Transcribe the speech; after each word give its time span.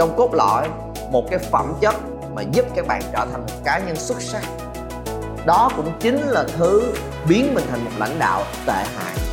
trong 0.00 0.16
cốt 0.16 0.34
lõi 0.34 0.68
một 1.10 1.30
cái 1.30 1.38
phẩm 1.38 1.74
chất 1.80 1.94
mà 2.34 2.42
giúp 2.42 2.66
các 2.74 2.86
bạn 2.86 3.02
trở 3.12 3.26
thành 3.32 3.40
một 3.40 3.54
cá 3.64 3.78
nhân 3.78 3.96
xuất 3.96 4.22
sắc. 4.22 4.42
Đó 5.46 5.70
cũng 5.76 5.92
chính 6.00 6.18
là 6.18 6.44
thứ 6.58 6.92
biến 7.28 7.54
mình 7.54 7.64
thành 7.70 7.84
một 7.84 7.90
lãnh 7.98 8.18
đạo 8.18 8.42
tệ 8.66 8.84
hại. 8.96 9.29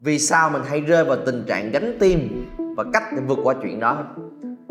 Vì 0.00 0.18
sao 0.18 0.50
mình 0.50 0.62
hay 0.68 0.80
rơi 0.80 1.04
vào 1.04 1.16
tình 1.26 1.44
trạng 1.46 1.70
gánh 1.70 1.96
tim 2.00 2.46
và 2.76 2.84
cách 2.92 3.02
để 3.12 3.22
vượt 3.26 3.38
qua 3.42 3.54
chuyện 3.62 3.80
đó? 3.80 4.04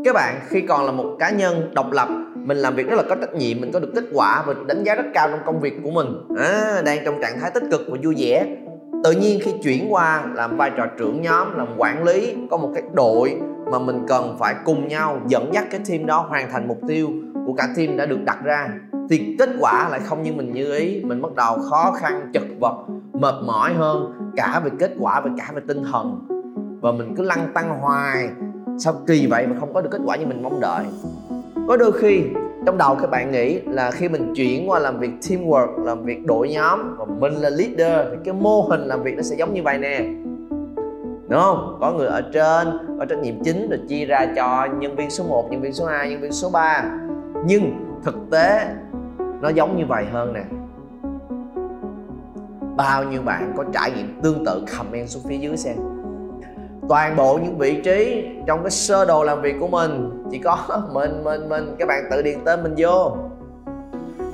Các 0.04 0.14
bạn 0.14 0.40
khi 0.48 0.62
còn 0.62 0.86
là 0.86 0.92
một 0.92 1.16
cá 1.20 1.30
nhân 1.30 1.72
độc 1.74 1.92
lập 1.92 2.10
mình 2.36 2.58
làm 2.58 2.76
việc 2.76 2.88
rất 2.88 2.96
là 2.96 3.04
có 3.10 3.16
trách 3.16 3.34
nhiệm 3.34 3.62
mình 3.62 3.72
có 3.72 3.80
được 3.80 3.92
kết 3.96 4.04
quả 4.14 4.44
và 4.48 4.54
đánh 4.68 4.84
giá 4.84 4.96
rất 4.96 5.06
cao 5.14 5.30
trong 5.30 5.40
công 5.46 5.60
việc 5.60 5.74
của 5.84 5.92
mình. 5.92 6.08
À, 6.38 6.82
đang 6.86 7.00
trong 7.06 7.22
trạng 7.22 7.40
thái 7.40 7.52
tích 7.54 7.64
cực 7.72 7.82
và 7.90 7.98
vui 8.04 8.16
vẻ. 8.18 8.46
Tự 9.04 9.12
nhiên 9.12 9.40
khi 9.44 9.54
chuyển 9.64 9.94
qua 9.94 10.24
làm 10.34 10.58
vai 10.58 10.72
trò 10.78 10.86
trưởng 10.98 11.22
nhóm 11.22 11.58
làm 11.58 11.68
quản 11.78 12.04
lý 12.04 12.36
có 12.52 12.58
một 12.58 12.72
cái 12.74 12.84
đội 12.94 13.42
mà 13.72 13.80
mình 13.80 14.06
cần 14.08 14.36
phải 14.40 14.56
cùng 14.66 14.88
nhau 14.88 15.22
dẫn 15.28 15.54
dắt 15.54 15.66
cái 15.72 15.80
team 15.90 16.06
đó 16.06 16.26
hoàn 16.30 16.52
thành 16.52 16.68
mục 16.68 16.80
tiêu 16.88 17.10
của 17.46 17.54
cả 17.54 17.68
team 17.78 17.98
đã 17.98 18.06
được 18.06 18.20
đặt 18.26 18.38
ra 18.44 18.70
thì 19.10 19.36
kết 19.40 19.50
quả 19.60 19.90
lại 19.90 20.00
không 20.04 20.24
như 20.24 20.34
mình 20.34 20.54
như 20.54 20.78
ý. 20.78 21.02
Mình 21.04 21.22
bắt 21.22 21.36
đầu 21.36 21.58
khó 21.70 21.92
khăn 21.92 22.30
chật 22.34 22.44
vật 22.60 22.86
mệt 23.14 23.36
mỏi 23.46 23.74
hơn 23.74 24.25
cả 24.36 24.62
về 24.64 24.72
kết 24.80 24.92
quả 25.00 25.22
và 25.22 25.30
cả 25.38 25.52
về 25.56 25.62
tinh 25.68 25.84
thần. 25.92 26.28
Và 26.82 26.92
mình 26.92 27.16
cứ 27.18 27.24
lăn 27.24 27.48
tăng 27.54 27.80
hoài. 27.80 28.30
Sao 28.78 28.94
kỳ 29.08 29.28
vậy 29.28 29.48
mà 29.48 29.56
không 29.60 29.74
có 29.74 29.82
được 29.82 29.90
kết 29.92 30.02
quả 30.06 30.16
như 30.16 30.26
mình 30.26 30.44
mong 30.44 30.60
đợi? 30.60 30.86
Có 31.68 31.78
đôi 31.78 31.92
khi 31.92 32.22
trong 32.66 32.78
đầu 32.78 32.96
các 32.96 33.10
bạn 33.10 33.32
nghĩ 33.32 33.60
là 33.60 33.92
khi 33.92 34.10
mình 34.10 34.34
chuyển 34.36 34.70
qua 34.70 34.80
làm 34.80 35.00
việc 35.00 35.12
teamwork 35.22 35.84
làm 35.84 36.04
việc 36.04 36.26
đội 36.26 36.50
nhóm 36.50 36.96
và 36.98 37.06
mình 37.06 37.34
là 37.34 37.50
leader 37.50 38.08
thì 38.12 38.18
cái 38.26 38.34
mô 38.34 38.62
hình 38.62 38.82
làm 38.82 39.04
việc 39.04 39.16
nó 39.16 39.22
sẽ 39.22 39.36
giống 39.36 39.54
như 39.54 39.64
vậy 39.64 39.78
nè. 39.78 40.06
Đúng 41.30 41.42
không? 41.42 41.78
Có 41.82 41.92
người 41.92 42.08
ở 42.08 42.22
trên 42.34 42.68
có 43.00 43.06
trách 43.06 43.20
nhiệm 43.20 43.44
chính 43.44 43.70
rồi 43.70 43.80
chia 43.88 44.06
ra 44.06 44.26
cho 44.36 44.68
nhân 44.80 44.96
viên 44.96 45.10
số 45.10 45.24
1, 45.24 45.48
nhân 45.52 45.62
viên 45.62 45.74
số 45.74 45.86
2, 45.86 46.10
nhân 46.10 46.22
viên 46.22 46.32
số 46.32 46.50
3 46.50 46.84
nhưng 47.46 47.74
thực 48.04 48.16
tế 48.32 48.68
nó 49.42 49.50
giống 49.50 49.78
như 49.78 49.86
vậy 49.88 50.06
hơn 50.12 50.34
nè 50.34 50.44
bao 52.78 53.04
nhiêu 53.04 53.22
bạn 53.22 53.54
có 53.58 53.64
trải 53.74 53.92
nghiệm 53.92 54.22
tương 54.22 54.46
tự 54.46 54.64
comment 54.78 55.10
xuống 55.10 55.24
phía 55.28 55.38
dưới 55.38 55.58
xem. 55.58 55.76
Toàn 56.90 57.16
bộ 57.16 57.40
những 57.44 57.58
vị 57.58 57.82
trí 57.84 58.28
trong 58.48 58.64
cái 58.64 58.72
sơ 58.72 59.06
đồ 59.06 59.24
làm 59.24 59.42
việc 59.42 59.56
của 59.60 59.68
mình, 59.68 60.24
chỉ 60.32 60.40
có 60.40 60.58
mình 60.94 61.24
mình 61.24 61.50
mình, 61.50 61.76
các 61.80 61.88
bạn 61.88 62.04
tự 62.12 62.22
điền 62.22 62.40
tên 62.46 62.64
mình 62.64 62.74
vô. 62.78 63.18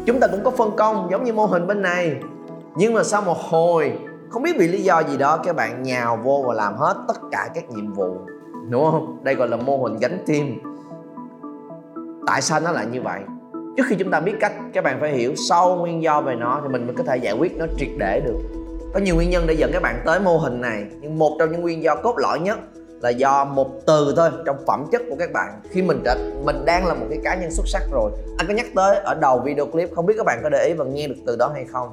Chúng 0.06 0.20
ta 0.20 0.28
cũng 0.28 0.44
có 0.44 0.52
phân 0.52 0.72
công 0.78 1.08
giống 1.12 1.24
như 1.24 1.34
mô 1.34 1.46
hình 1.46 1.68
bên 1.68 1.82
này. 1.82 2.16
Nhưng 2.76 2.94
mà 2.94 3.04
sau 3.04 3.22
một 3.22 3.38
hồi, 3.38 4.00
không 4.30 4.44
biết 4.44 4.56
vì 4.58 4.68
lý 4.68 4.82
do 4.82 5.04
gì 5.04 5.18
đó, 5.18 5.38
các 5.44 5.56
bạn 5.56 5.84
nhào 5.84 6.20
vô 6.24 6.44
và 6.48 6.54
làm 6.54 6.76
hết 6.78 6.96
tất 7.08 7.18
cả 7.32 7.50
các 7.54 7.70
nhiệm 7.70 7.94
vụ, 7.94 8.18
đúng 8.70 8.92
không? 8.92 9.24
Đây 9.24 9.36
gọi 9.36 9.48
là 9.48 9.58
mô 9.58 9.78
hình 9.78 9.98
gánh 9.98 10.18
team. 10.28 10.48
Tại 12.28 12.42
sao 12.42 12.60
nó 12.60 12.72
lại 12.72 12.86
như 12.92 13.02
vậy? 13.02 13.20
Trước 13.78 13.84
khi 13.88 13.96
chúng 13.96 14.12
ta 14.12 14.20
biết 14.20 14.34
cách 14.40 14.54
các 14.74 14.84
bạn 14.84 14.98
phải 15.02 15.12
hiểu 15.12 15.34
sâu 15.50 15.76
nguyên 15.76 16.04
do 16.04 16.22
về 16.22 16.36
nó 16.36 16.60
thì 16.64 16.70
mình 16.70 16.88
mới 16.88 16.96
có 16.96 17.04
thể 17.04 17.18
giải 17.18 17.34
quyết 17.34 17.58
nó 17.58 17.66
triệt 17.78 17.90
để 17.98 18.22
được. 18.26 18.38
Có 18.94 19.00
nhiều 19.00 19.16
nguyên 19.16 19.30
nhân 19.30 19.48
để 19.48 19.54
dẫn 19.54 19.72
các 19.74 19.82
bạn 19.82 20.02
tới 20.06 20.20
mô 20.20 20.38
hình 20.38 20.62
này, 20.62 20.84
nhưng 21.02 21.20
một 21.20 21.36
trong 21.40 21.52
những 21.52 21.62
nguyên 21.62 21.84
do 21.84 21.96
cốt 21.96 22.16
lõi 22.18 22.40
nhất 22.40 22.60
là 23.02 23.10
do 23.10 23.46
một 23.46 23.86
từ 23.86 24.14
thôi, 24.18 24.30
trong 24.46 24.56
phẩm 24.68 24.86
chất 24.92 25.02
của 25.10 25.16
các 25.20 25.32
bạn. 25.34 25.62
Khi 25.70 25.82
mình 25.82 26.04
đã, 26.04 26.16
mình 26.44 26.66
đang 26.66 26.88
là 26.88 26.94
một 26.94 27.06
cái 27.10 27.20
cá 27.24 27.36
nhân 27.36 27.52
xuất 27.52 27.68
sắc 27.68 27.82
rồi, 27.92 28.12
anh 28.38 28.48
có 28.48 28.54
nhắc 28.54 28.66
tới 28.76 28.96
ở 28.96 29.16
đầu 29.16 29.40
video 29.46 29.66
clip, 29.66 29.90
không 29.96 30.06
biết 30.06 30.14
các 30.18 30.26
bạn 30.26 30.40
có 30.44 30.50
để 30.50 30.66
ý 30.68 30.74
và 30.74 30.86
nghe 30.86 31.08
được 31.08 31.16
từ 31.28 31.36
đó 31.36 31.52
hay 31.54 31.66
không? 31.66 31.90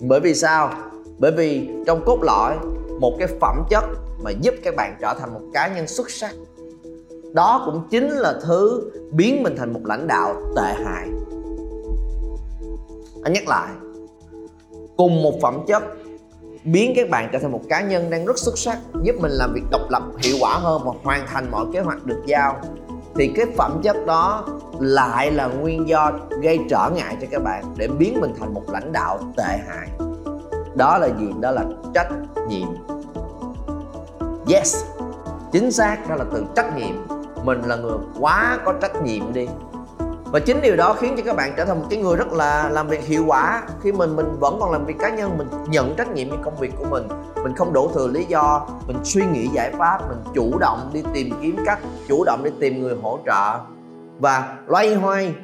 Bởi 0.00 0.20
vì 0.20 0.34
sao? 0.34 0.70
Bởi 1.18 1.32
vì 1.32 1.68
trong 1.86 2.02
cốt 2.06 2.18
lõi, 2.22 2.56
một 3.00 3.16
cái 3.18 3.28
phẩm 3.40 3.64
chất 3.70 3.84
mà 4.22 4.30
giúp 4.30 4.54
các 4.64 4.76
bạn 4.76 4.96
trở 5.00 5.14
thành 5.20 5.34
một 5.34 5.40
cá 5.54 5.68
nhân 5.68 5.86
xuất 5.86 6.10
sắc 6.10 6.32
đó 7.34 7.62
cũng 7.66 7.82
chính 7.90 8.08
là 8.08 8.34
thứ 8.42 8.90
biến 9.12 9.42
mình 9.42 9.56
thành 9.56 9.72
một 9.72 9.80
lãnh 9.84 10.06
đạo 10.06 10.34
tệ 10.56 10.74
hại. 10.84 11.08
Anh 13.24 13.32
nhắc 13.32 13.48
lại, 13.48 13.70
cùng 14.96 15.22
một 15.22 15.32
phẩm 15.42 15.58
chất, 15.66 15.82
biến 16.64 16.92
các 16.96 17.10
bạn 17.10 17.28
trở 17.32 17.38
thành 17.38 17.52
một 17.52 17.60
cá 17.68 17.80
nhân 17.80 18.10
đang 18.10 18.24
rất 18.24 18.38
xuất 18.38 18.58
sắc, 18.58 18.78
giúp 19.02 19.12
mình 19.20 19.30
làm 19.30 19.52
việc 19.54 19.62
độc 19.70 19.90
lập, 19.90 20.02
hiệu 20.18 20.36
quả 20.40 20.54
hơn 20.54 20.82
và 20.84 20.92
hoàn 21.02 21.26
thành 21.26 21.50
mọi 21.50 21.66
kế 21.72 21.80
hoạch 21.80 22.04
được 22.04 22.22
giao, 22.26 22.60
thì 23.14 23.32
cái 23.36 23.46
phẩm 23.56 23.80
chất 23.82 23.96
đó 24.06 24.46
lại 24.80 25.30
là 25.30 25.46
nguyên 25.46 25.88
do 25.88 26.12
gây 26.42 26.58
trở 26.70 26.90
ngại 26.94 27.16
cho 27.20 27.26
các 27.30 27.42
bạn 27.42 27.64
để 27.76 27.88
biến 27.88 28.20
mình 28.20 28.32
thành 28.40 28.54
một 28.54 28.62
lãnh 28.70 28.92
đạo 28.92 29.18
tệ 29.36 29.58
hại. 29.68 29.88
Đó 30.74 30.98
là 30.98 31.06
gì? 31.06 31.26
Đó 31.40 31.50
là 31.50 31.64
trách 31.94 32.08
nhiệm. 32.48 32.68
Yes, 34.48 34.84
chính 35.52 35.72
xác, 35.72 36.08
đó 36.08 36.14
là 36.14 36.24
từ 36.32 36.44
trách 36.56 36.76
nhiệm 36.76 37.21
mình 37.44 37.62
là 37.62 37.76
người 37.76 37.98
quá 38.20 38.58
có 38.64 38.72
trách 38.80 39.02
nhiệm 39.02 39.32
đi. 39.32 39.48
Và 40.32 40.40
chính 40.40 40.60
điều 40.60 40.76
đó 40.76 40.94
khiến 40.94 41.14
cho 41.16 41.22
các 41.22 41.36
bạn 41.36 41.52
trở 41.56 41.64
thành 41.64 41.78
một 41.80 41.86
cái 41.90 41.98
người 41.98 42.16
rất 42.16 42.32
là 42.32 42.68
làm 42.68 42.88
việc 42.88 43.04
hiệu 43.04 43.24
quả. 43.26 43.62
Khi 43.82 43.92
mình 43.92 44.16
mình 44.16 44.26
vẫn 44.40 44.56
còn 44.60 44.72
làm 44.72 44.84
việc 44.84 44.98
cá 44.98 45.10
nhân, 45.10 45.38
mình 45.38 45.48
nhận 45.68 45.94
trách 45.96 46.12
nhiệm 46.12 46.30
cho 46.30 46.36
công 46.44 46.56
việc 46.56 46.72
của 46.78 46.84
mình. 46.90 47.08
Mình 47.42 47.52
không 47.56 47.72
đổ 47.72 47.90
thừa 47.94 48.06
lý 48.06 48.24
do, 48.24 48.66
mình 48.86 48.96
suy 49.04 49.22
nghĩ 49.32 49.46
giải 49.46 49.72
pháp, 49.78 50.08
mình 50.08 50.18
chủ 50.34 50.58
động 50.58 50.90
đi 50.92 51.04
tìm 51.14 51.30
kiếm 51.42 51.56
cách, 51.66 51.78
chủ 52.08 52.24
động 52.24 52.44
đi 52.44 52.50
tìm 52.60 52.82
người 52.82 52.96
hỗ 53.02 53.18
trợ. 53.26 53.58
Và 54.18 54.56
loay 54.66 54.94
hoay, 54.94 55.34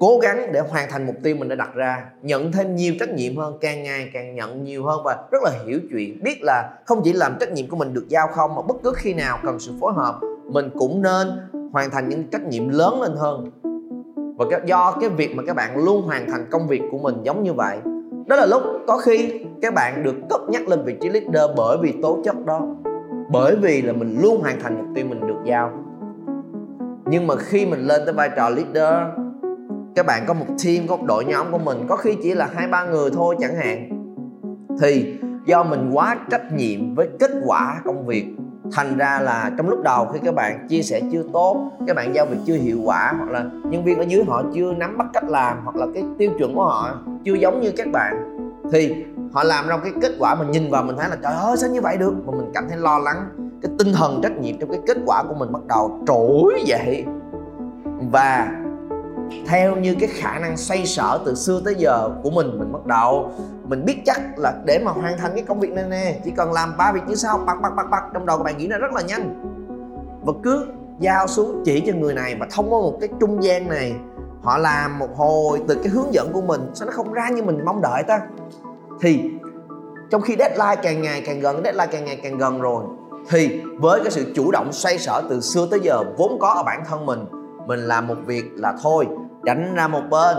cố 0.00 0.18
gắng 0.18 0.52
để 0.52 0.60
hoàn 0.60 0.90
thành 0.90 1.06
mục 1.06 1.16
tiêu 1.22 1.36
mình 1.36 1.48
đã 1.48 1.54
đặt 1.54 1.74
ra. 1.74 2.04
Nhận 2.22 2.52
thêm 2.52 2.76
nhiều 2.76 2.94
trách 3.00 3.10
nhiệm 3.10 3.36
hơn, 3.36 3.58
càng 3.60 3.82
ngày 3.82 4.10
càng 4.12 4.34
nhận 4.34 4.64
nhiều 4.64 4.84
hơn 4.84 5.02
và 5.04 5.16
rất 5.30 5.42
là 5.42 5.50
hiểu 5.66 5.80
chuyện. 5.90 6.22
Biết 6.22 6.38
là 6.42 6.70
không 6.86 7.00
chỉ 7.04 7.12
làm 7.12 7.36
trách 7.40 7.52
nhiệm 7.52 7.68
của 7.68 7.76
mình 7.76 7.94
được 7.94 8.06
giao 8.08 8.28
không, 8.28 8.54
mà 8.54 8.62
bất 8.62 8.76
cứ 8.84 8.92
khi 8.96 9.14
nào 9.14 9.38
cần 9.42 9.60
sự 9.60 9.72
phối 9.80 9.92
hợp 9.92 10.20
mình 10.48 10.70
cũng 10.78 11.02
nên 11.02 11.28
hoàn 11.72 11.90
thành 11.90 12.08
những 12.08 12.24
trách 12.30 12.46
nhiệm 12.48 12.68
lớn 12.68 13.02
lên 13.02 13.12
hơn. 13.16 13.50
Và 14.38 14.60
do 14.66 14.96
cái 15.00 15.10
việc 15.10 15.36
mà 15.36 15.42
các 15.46 15.56
bạn 15.56 15.84
luôn 15.84 16.02
hoàn 16.02 16.30
thành 16.30 16.46
công 16.50 16.68
việc 16.68 16.82
của 16.90 16.98
mình 16.98 17.14
giống 17.22 17.42
như 17.42 17.52
vậy, 17.52 17.78
đó 18.26 18.36
là 18.36 18.46
lúc 18.46 18.62
có 18.86 18.98
khi 18.98 19.44
các 19.62 19.74
bạn 19.74 20.02
được 20.02 20.14
cất 20.30 20.40
nhắc 20.48 20.68
lên 20.68 20.84
vị 20.84 20.96
trí 21.00 21.08
leader 21.08 21.50
bởi 21.56 21.78
vì 21.82 21.94
tố 22.02 22.18
chất 22.24 22.46
đó, 22.46 22.60
bởi 23.30 23.56
vì 23.56 23.82
là 23.82 23.92
mình 23.92 24.18
luôn 24.22 24.40
hoàn 24.40 24.60
thành 24.60 24.78
mục 24.78 24.86
tiêu 24.94 25.06
mình 25.08 25.20
được 25.20 25.40
giao. 25.44 25.72
Nhưng 27.06 27.26
mà 27.26 27.36
khi 27.36 27.66
mình 27.66 27.80
lên 27.80 28.02
tới 28.04 28.14
vai 28.14 28.30
trò 28.36 28.48
leader, 28.48 28.94
các 29.94 30.06
bạn 30.06 30.24
có 30.26 30.34
một 30.34 30.46
team, 30.64 30.86
có 30.88 30.96
một 30.96 31.04
đội 31.06 31.24
nhóm 31.24 31.46
của 31.52 31.58
mình, 31.58 31.78
có 31.88 31.96
khi 31.96 32.16
chỉ 32.22 32.34
là 32.34 32.50
hai, 32.54 32.68
ba 32.68 32.84
người 32.84 33.10
thôi 33.10 33.36
chẳng 33.40 33.56
hạn, 33.56 33.88
thì 34.80 35.14
do 35.46 35.64
mình 35.64 35.90
quá 35.92 36.16
trách 36.30 36.52
nhiệm 36.56 36.94
với 36.94 37.08
kết 37.18 37.30
quả 37.46 37.80
công 37.84 38.06
việc 38.06 38.26
thành 38.72 38.96
ra 38.96 39.20
là 39.20 39.50
trong 39.56 39.68
lúc 39.68 39.82
đầu 39.82 40.06
khi 40.12 40.18
các 40.24 40.34
bạn 40.34 40.68
chia 40.68 40.82
sẻ 40.82 41.00
chưa 41.12 41.22
tốt, 41.32 41.70
các 41.86 41.96
bạn 41.96 42.14
giao 42.14 42.26
việc 42.26 42.36
chưa 42.46 42.54
hiệu 42.54 42.78
quả, 42.84 43.14
hoặc 43.18 43.30
là 43.30 43.44
nhân 43.64 43.84
viên 43.84 43.98
ở 43.98 44.04
dưới 44.08 44.24
họ 44.24 44.42
chưa 44.54 44.72
nắm 44.72 44.98
bắt 44.98 45.06
cách 45.12 45.24
làm, 45.28 45.58
hoặc 45.64 45.76
là 45.76 45.86
cái 45.94 46.04
tiêu 46.18 46.30
chuẩn 46.38 46.54
của 46.54 46.64
họ 46.64 46.98
chưa 47.24 47.34
giống 47.34 47.60
như 47.60 47.72
các 47.76 47.86
bạn, 47.92 48.38
thì 48.72 49.04
họ 49.32 49.44
làm 49.44 49.68
ra 49.68 49.76
cái 49.76 49.92
kết 50.02 50.12
quả 50.18 50.34
mình 50.34 50.50
nhìn 50.50 50.70
vào 50.70 50.82
mình 50.82 50.96
thấy 50.96 51.08
là 51.08 51.16
trời 51.22 51.34
ơi, 51.34 51.56
sao 51.56 51.70
như 51.70 51.80
vậy 51.80 51.96
được? 51.96 52.14
Mà 52.26 52.32
mình 52.36 52.50
cảm 52.54 52.64
thấy 52.68 52.78
lo 52.78 52.98
lắng, 52.98 53.16
cái 53.62 53.72
tinh 53.78 53.92
thần 53.92 54.20
trách 54.22 54.38
nhiệm 54.40 54.58
trong 54.58 54.70
cái 54.70 54.80
kết 54.86 54.96
quả 55.06 55.22
của 55.22 55.34
mình 55.34 55.52
bắt 55.52 55.66
đầu 55.68 56.00
trỗi 56.06 56.62
dậy. 56.66 57.04
Và 58.12 58.50
theo 59.46 59.76
như 59.76 59.96
cái 60.00 60.08
khả 60.12 60.38
năng 60.38 60.56
xoay 60.56 60.86
sở 60.86 61.20
từ 61.24 61.34
xưa 61.34 61.60
tới 61.64 61.74
giờ 61.78 62.10
của 62.22 62.30
mình 62.30 62.58
mình 62.58 62.72
bắt 62.72 62.86
đầu, 62.86 63.30
mình 63.64 63.84
biết 63.84 63.96
chắc 64.06 64.20
là 64.38 64.52
để 64.64 64.78
mà 64.84 64.92
hoàn 64.92 65.18
thành 65.18 65.30
cái 65.34 65.44
công 65.48 65.60
việc 65.60 65.72
này 65.72 65.84
nè, 65.90 66.20
chỉ 66.24 66.30
cần 66.36 66.52
làm 66.52 66.76
ba 66.76 66.92
việc 66.92 67.00
như 67.08 67.14
sau 67.14 67.38
bắt 67.38 67.56
bắt 67.62 67.72
bắt 67.76 67.86
bắt 67.90 68.02
trong 68.14 68.26
đầu 68.26 68.38
các 68.38 68.44
bạn 68.44 68.58
nghĩ 68.58 68.68
ra 68.68 68.76
rất 68.76 68.92
là 68.92 69.02
nhanh. 69.02 69.34
Và 70.22 70.32
cứ 70.42 70.66
giao 70.98 71.26
xuống 71.26 71.62
chỉ 71.64 71.82
cho 71.86 71.92
người 71.92 72.14
này 72.14 72.36
và 72.40 72.46
thông 72.50 72.72
qua 72.72 72.80
một 72.80 72.98
cái 73.00 73.08
trung 73.20 73.42
gian 73.44 73.68
này, 73.68 73.94
họ 74.42 74.58
làm 74.58 74.98
một 74.98 75.16
hồi 75.16 75.62
từ 75.68 75.74
cái 75.74 75.88
hướng 75.88 76.14
dẫn 76.14 76.32
của 76.32 76.42
mình, 76.42 76.60
sao 76.74 76.86
nó 76.86 76.92
không 76.92 77.12
ra 77.12 77.28
như 77.28 77.42
mình 77.42 77.64
mong 77.64 77.80
đợi 77.82 78.02
ta? 78.02 78.20
Thì 79.00 79.20
trong 80.10 80.22
khi 80.22 80.36
deadline 80.38 80.76
càng 80.82 81.02
ngày 81.02 81.22
càng 81.26 81.40
gần, 81.40 81.60
deadline 81.64 81.92
càng 81.92 82.04
ngày 82.04 82.20
càng 82.22 82.38
gần 82.38 82.60
rồi, 82.60 82.84
thì 83.30 83.60
với 83.80 84.00
cái 84.00 84.10
sự 84.10 84.32
chủ 84.34 84.50
động 84.50 84.72
xoay 84.72 84.98
sở 84.98 85.22
từ 85.28 85.40
xưa 85.40 85.66
tới 85.70 85.80
giờ 85.82 86.04
vốn 86.16 86.38
có 86.40 86.48
ở 86.48 86.62
bản 86.62 86.82
thân 86.88 87.06
mình 87.06 87.24
mình 87.66 87.80
làm 87.80 88.06
một 88.06 88.16
việc 88.26 88.44
là 88.56 88.74
thôi 88.82 89.06
tránh 89.46 89.74
ra 89.74 89.88
một 89.88 90.02
bên, 90.10 90.36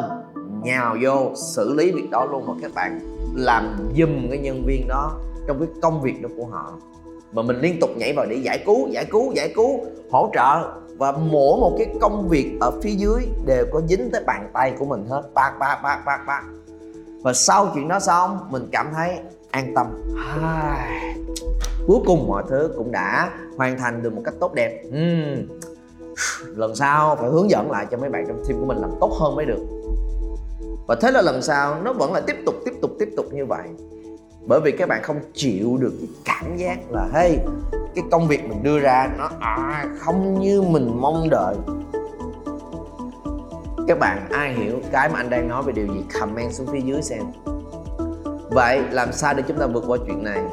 nhào 0.64 0.96
vô 1.02 1.32
xử 1.36 1.74
lý 1.74 1.92
việc 1.92 2.10
đó 2.12 2.26
luôn. 2.26 2.48
Mà 2.48 2.54
các 2.62 2.72
bạn 2.76 3.00
làm 3.36 3.78
giùm 3.98 4.30
cái 4.30 4.38
nhân 4.38 4.64
viên 4.66 4.88
đó 4.88 5.12
trong 5.48 5.60
cái 5.60 5.68
công 5.82 6.02
việc 6.02 6.22
đó 6.22 6.30
của 6.38 6.46
họ. 6.46 6.74
Mà 7.32 7.42
mình 7.42 7.60
liên 7.60 7.80
tục 7.82 7.90
nhảy 7.98 8.14
vào 8.14 8.26
để 8.26 8.36
giải 8.36 8.64
cứu 8.66 8.88
giải 8.88 9.06
cứu 9.06 9.32
giải 9.36 9.54
cứu, 9.56 9.80
hỗ 10.12 10.30
trợ. 10.34 10.72
Và 10.98 11.12
mỗi 11.12 11.60
một 11.60 11.76
cái 11.78 11.88
công 12.02 12.28
việc 12.30 12.58
ở 12.62 12.72
phía 12.84 12.92
dưới 12.92 13.28
đều 13.46 13.66
có 13.72 13.82
dính 13.82 14.10
tới 14.12 14.24
bàn 14.28 14.50
tay 14.54 14.74
của 14.80 14.86
mình 14.86 15.06
hết. 15.10 15.22
Bạc 15.34 15.54
bạc 15.60 15.80
bạc 15.84 16.02
bạc 16.06 16.20
bạc 16.28 16.44
và 17.22 17.34
sau 17.34 17.72
chuyện 17.74 17.88
đó 17.88 18.00
xong, 18.00 18.40
mình 18.50 18.68
cảm 18.72 18.88
thấy 18.94 19.18
an 19.52 19.74
tâm. 19.76 19.88
Cuối 21.88 22.00
cùng 22.06 22.28
mọi 22.28 22.44
thứ 22.50 22.74
cũng 22.78 22.92
đã 22.92 23.30
hoàn 23.58 23.78
thành 23.78 24.04
được 24.04 24.14
một 24.14 24.22
cách 24.26 24.34
tốt 24.40 24.54
đẹp. 24.54 24.84
Uhm 24.88 25.60
lần 26.46 26.76
sau 26.76 27.16
phải 27.16 27.30
hướng 27.30 27.50
dẫn 27.50 27.72
lại 27.72 27.86
cho 27.92 27.98
mấy 27.98 28.10
bạn 28.10 28.26
trong 28.28 28.44
team 28.48 28.60
của 28.60 28.66
mình 28.66 28.78
làm 28.78 28.92
tốt 29.02 29.12
hơn 29.20 29.36
mới 29.36 29.46
được. 29.46 29.60
Và 30.88 30.96
thế 31.02 31.12
là 31.12 31.22
lần 31.22 31.42
sau 31.42 31.82
nó 31.82 31.94
vẫn 31.94 32.14
là 32.14 32.20
tiếp 32.20 32.36
tục 32.46 32.56
tiếp 32.66 32.74
tục 32.82 32.92
tiếp 33.00 33.10
tục 33.18 33.26
như 33.34 33.46
vậy. 33.46 33.68
Bởi 34.48 34.62
vì 34.62 34.72
các 34.72 34.90
bạn 34.90 35.04
không 35.04 35.20
chịu 35.34 35.78
được 35.78 35.94
cái 36.00 36.10
cảm 36.26 36.58
giác 36.58 36.78
là 36.92 37.08
hey 37.14 37.38
cái 37.96 38.04
công 38.12 38.28
việc 38.28 38.50
mình 38.50 38.64
đưa 38.64 38.80
ra 38.80 39.10
nó 39.18 39.30
à, 39.40 39.86
không 40.00 40.40
như 40.40 40.62
mình 40.62 40.92
mong 41.02 41.30
đợi. 41.30 41.56
Các 43.88 44.00
bạn 44.00 44.30
ai 44.30 44.54
hiểu 44.54 44.80
cái 44.92 45.10
mà 45.10 45.20
anh 45.20 45.30
đang 45.30 45.48
nói 45.48 45.64
về 45.64 45.74
điều 45.74 45.88
gì? 45.88 46.04
Comment 46.20 46.54
xuống 46.54 46.68
phía 46.72 46.80
dưới 46.80 47.02
xem. 47.02 47.24
Vậy 48.52 48.82
làm 48.92 49.14
sao 49.14 49.34
để 49.34 49.44
chúng 49.48 49.58
ta 49.58 49.68
vượt 49.68 49.84
qua 49.88 49.98
chuyện 50.08 50.24
này? 50.24 50.44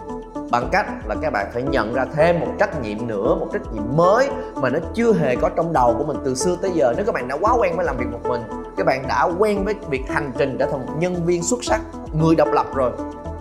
Bằng 0.53 0.69
cách 0.73 0.87
là 1.07 1.15
các 1.23 1.31
bạn 1.31 1.51
phải 1.53 1.63
nhận 1.63 1.95
ra 1.95 2.05
thêm 2.13 2.41
một 2.41 2.47
trách 2.59 2.83
nhiệm 2.83 3.07
nữa, 3.07 3.35
một 3.41 3.49
trách 3.53 3.73
nhiệm 3.73 3.97
mới 3.97 4.29
mà 4.55 4.71
nó 4.71 4.79
chưa 4.95 5.13
hề 5.13 5.37
có 5.37 5.49
trong 5.57 5.73
đầu 5.73 5.95
của 5.99 6.05
mình 6.05 6.17
từ 6.25 6.35
xưa 6.35 6.57
tới 6.63 6.71
giờ. 6.75 6.93
Nếu 6.97 7.07
các 7.07 7.15
bạn 7.15 7.29
đã 7.29 7.37
quá 7.41 7.53
quen 7.59 7.77
với 7.77 7.87
làm 7.87 7.97
việc 7.97 8.07
một 8.13 8.21
mình, 8.29 8.43
các 8.77 8.87
bạn 8.87 9.05
đã 9.09 9.29
quen 9.39 9.65
với 9.65 9.75
việc 9.91 10.03
hành 10.09 10.33
trình 10.39 10.57
trở 10.59 10.67
thành 10.67 10.87
một 10.87 10.93
nhân 10.99 11.15
viên 11.27 11.43
xuất 11.43 11.65
sắc, 11.65 11.81
người 12.13 12.35
độc 12.37 12.49
lập 12.53 12.67
rồi, 12.75 12.93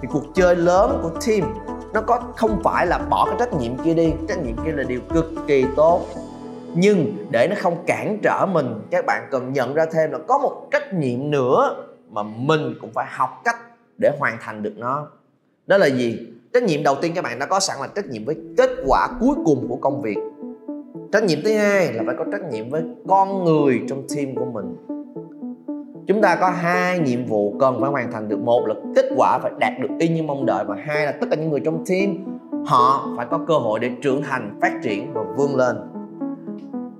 thì 0.01 0.07
cuộc 0.11 0.23
chơi 0.33 0.55
lớn 0.55 0.99
của 1.03 1.09
team 1.27 1.53
nó 1.93 2.01
có, 2.01 2.19
không 2.35 2.61
phải 2.63 2.87
là 2.87 2.97
bỏ 3.09 3.25
cái 3.25 3.35
trách 3.39 3.53
nhiệm 3.53 3.77
kia 3.77 3.93
đi. 3.93 4.13
Trách 4.27 4.43
nhiệm 4.43 4.55
kia 4.65 4.71
là 4.71 4.83
điều 4.83 5.01
cực 5.13 5.25
kỳ 5.47 5.65
tốt. 5.75 6.01
Nhưng 6.73 7.25
để 7.29 7.47
nó 7.47 7.55
không 7.59 7.83
cản 7.87 8.17
trở 8.23 8.45
mình, 8.45 8.81
các 8.91 9.05
bạn 9.05 9.27
cần 9.31 9.53
nhận 9.53 9.73
ra 9.73 9.85
thêm 9.91 10.11
là 10.11 10.19
có 10.27 10.37
một 10.37 10.67
trách 10.71 10.93
nhiệm 10.93 11.31
nữa 11.31 11.85
mà 12.09 12.23
mình 12.23 12.75
cũng 12.81 12.91
phải 12.93 13.05
học 13.09 13.41
cách 13.43 13.57
để 13.97 14.11
hoàn 14.19 14.37
thành 14.41 14.63
được 14.63 14.73
nó. 14.77 15.07
Đó 15.67 15.77
là 15.77 15.85
gì? 15.85 16.27
Trách 16.53 16.63
nhiệm 16.63 16.83
đầu 16.83 16.95
tiên 17.01 17.12
các 17.15 17.24
bạn 17.24 17.39
đã 17.39 17.45
có 17.45 17.59
sẵn 17.59 17.77
là 17.81 17.88
trách 17.95 18.06
nhiệm 18.09 18.25
với 18.25 18.36
kết 18.57 18.69
quả 18.86 19.07
cuối 19.19 19.36
cùng 19.45 19.68
của 19.69 19.75
công 19.75 20.01
việc. 20.01 20.18
Trách 21.12 21.24
nhiệm 21.24 21.39
thứ 21.44 21.53
hai 21.53 21.94
là 21.94 22.03
phải 22.06 22.15
có 22.18 22.25
trách 22.31 22.51
nhiệm 22.51 22.69
với 22.69 22.83
con 23.07 23.44
người 23.45 23.81
trong 23.89 24.03
team 24.15 24.36
của 24.36 24.45
mình. 24.45 24.75
Chúng 26.07 26.21
ta 26.21 26.36
có 26.36 26.50
hai 26.50 27.00
nhiệm 27.00 27.25
vụ 27.25 27.56
cần 27.59 27.77
phải 27.81 27.89
hoàn 27.89 28.12
thành 28.12 28.30
được. 28.30 28.39
Một 28.39 28.68
là 28.68 28.75
kết 28.95 29.06
quả 29.18 29.39
phải 29.42 29.51
đạt 29.59 29.74
được 29.81 29.89
y 30.00 30.07
như 30.07 30.24
mong 30.24 30.45
đợi 30.45 30.65
và 30.65 30.75
hai 30.86 31.06
là 31.06 31.12
tất 31.12 31.27
cả 31.31 31.36
những 31.36 31.50
người 31.50 31.59
trong 31.59 31.83
team, 31.89 32.18
họ 32.65 33.09
phải 33.18 33.25
có 33.30 33.39
cơ 33.47 33.54
hội 33.54 33.80
để 33.80 33.92
trưởng 34.01 34.21
thành, 34.21 34.59
phát 34.62 34.74
triển 34.83 35.13
và 35.13 35.21
vươn 35.38 35.56
lên. 35.56 35.75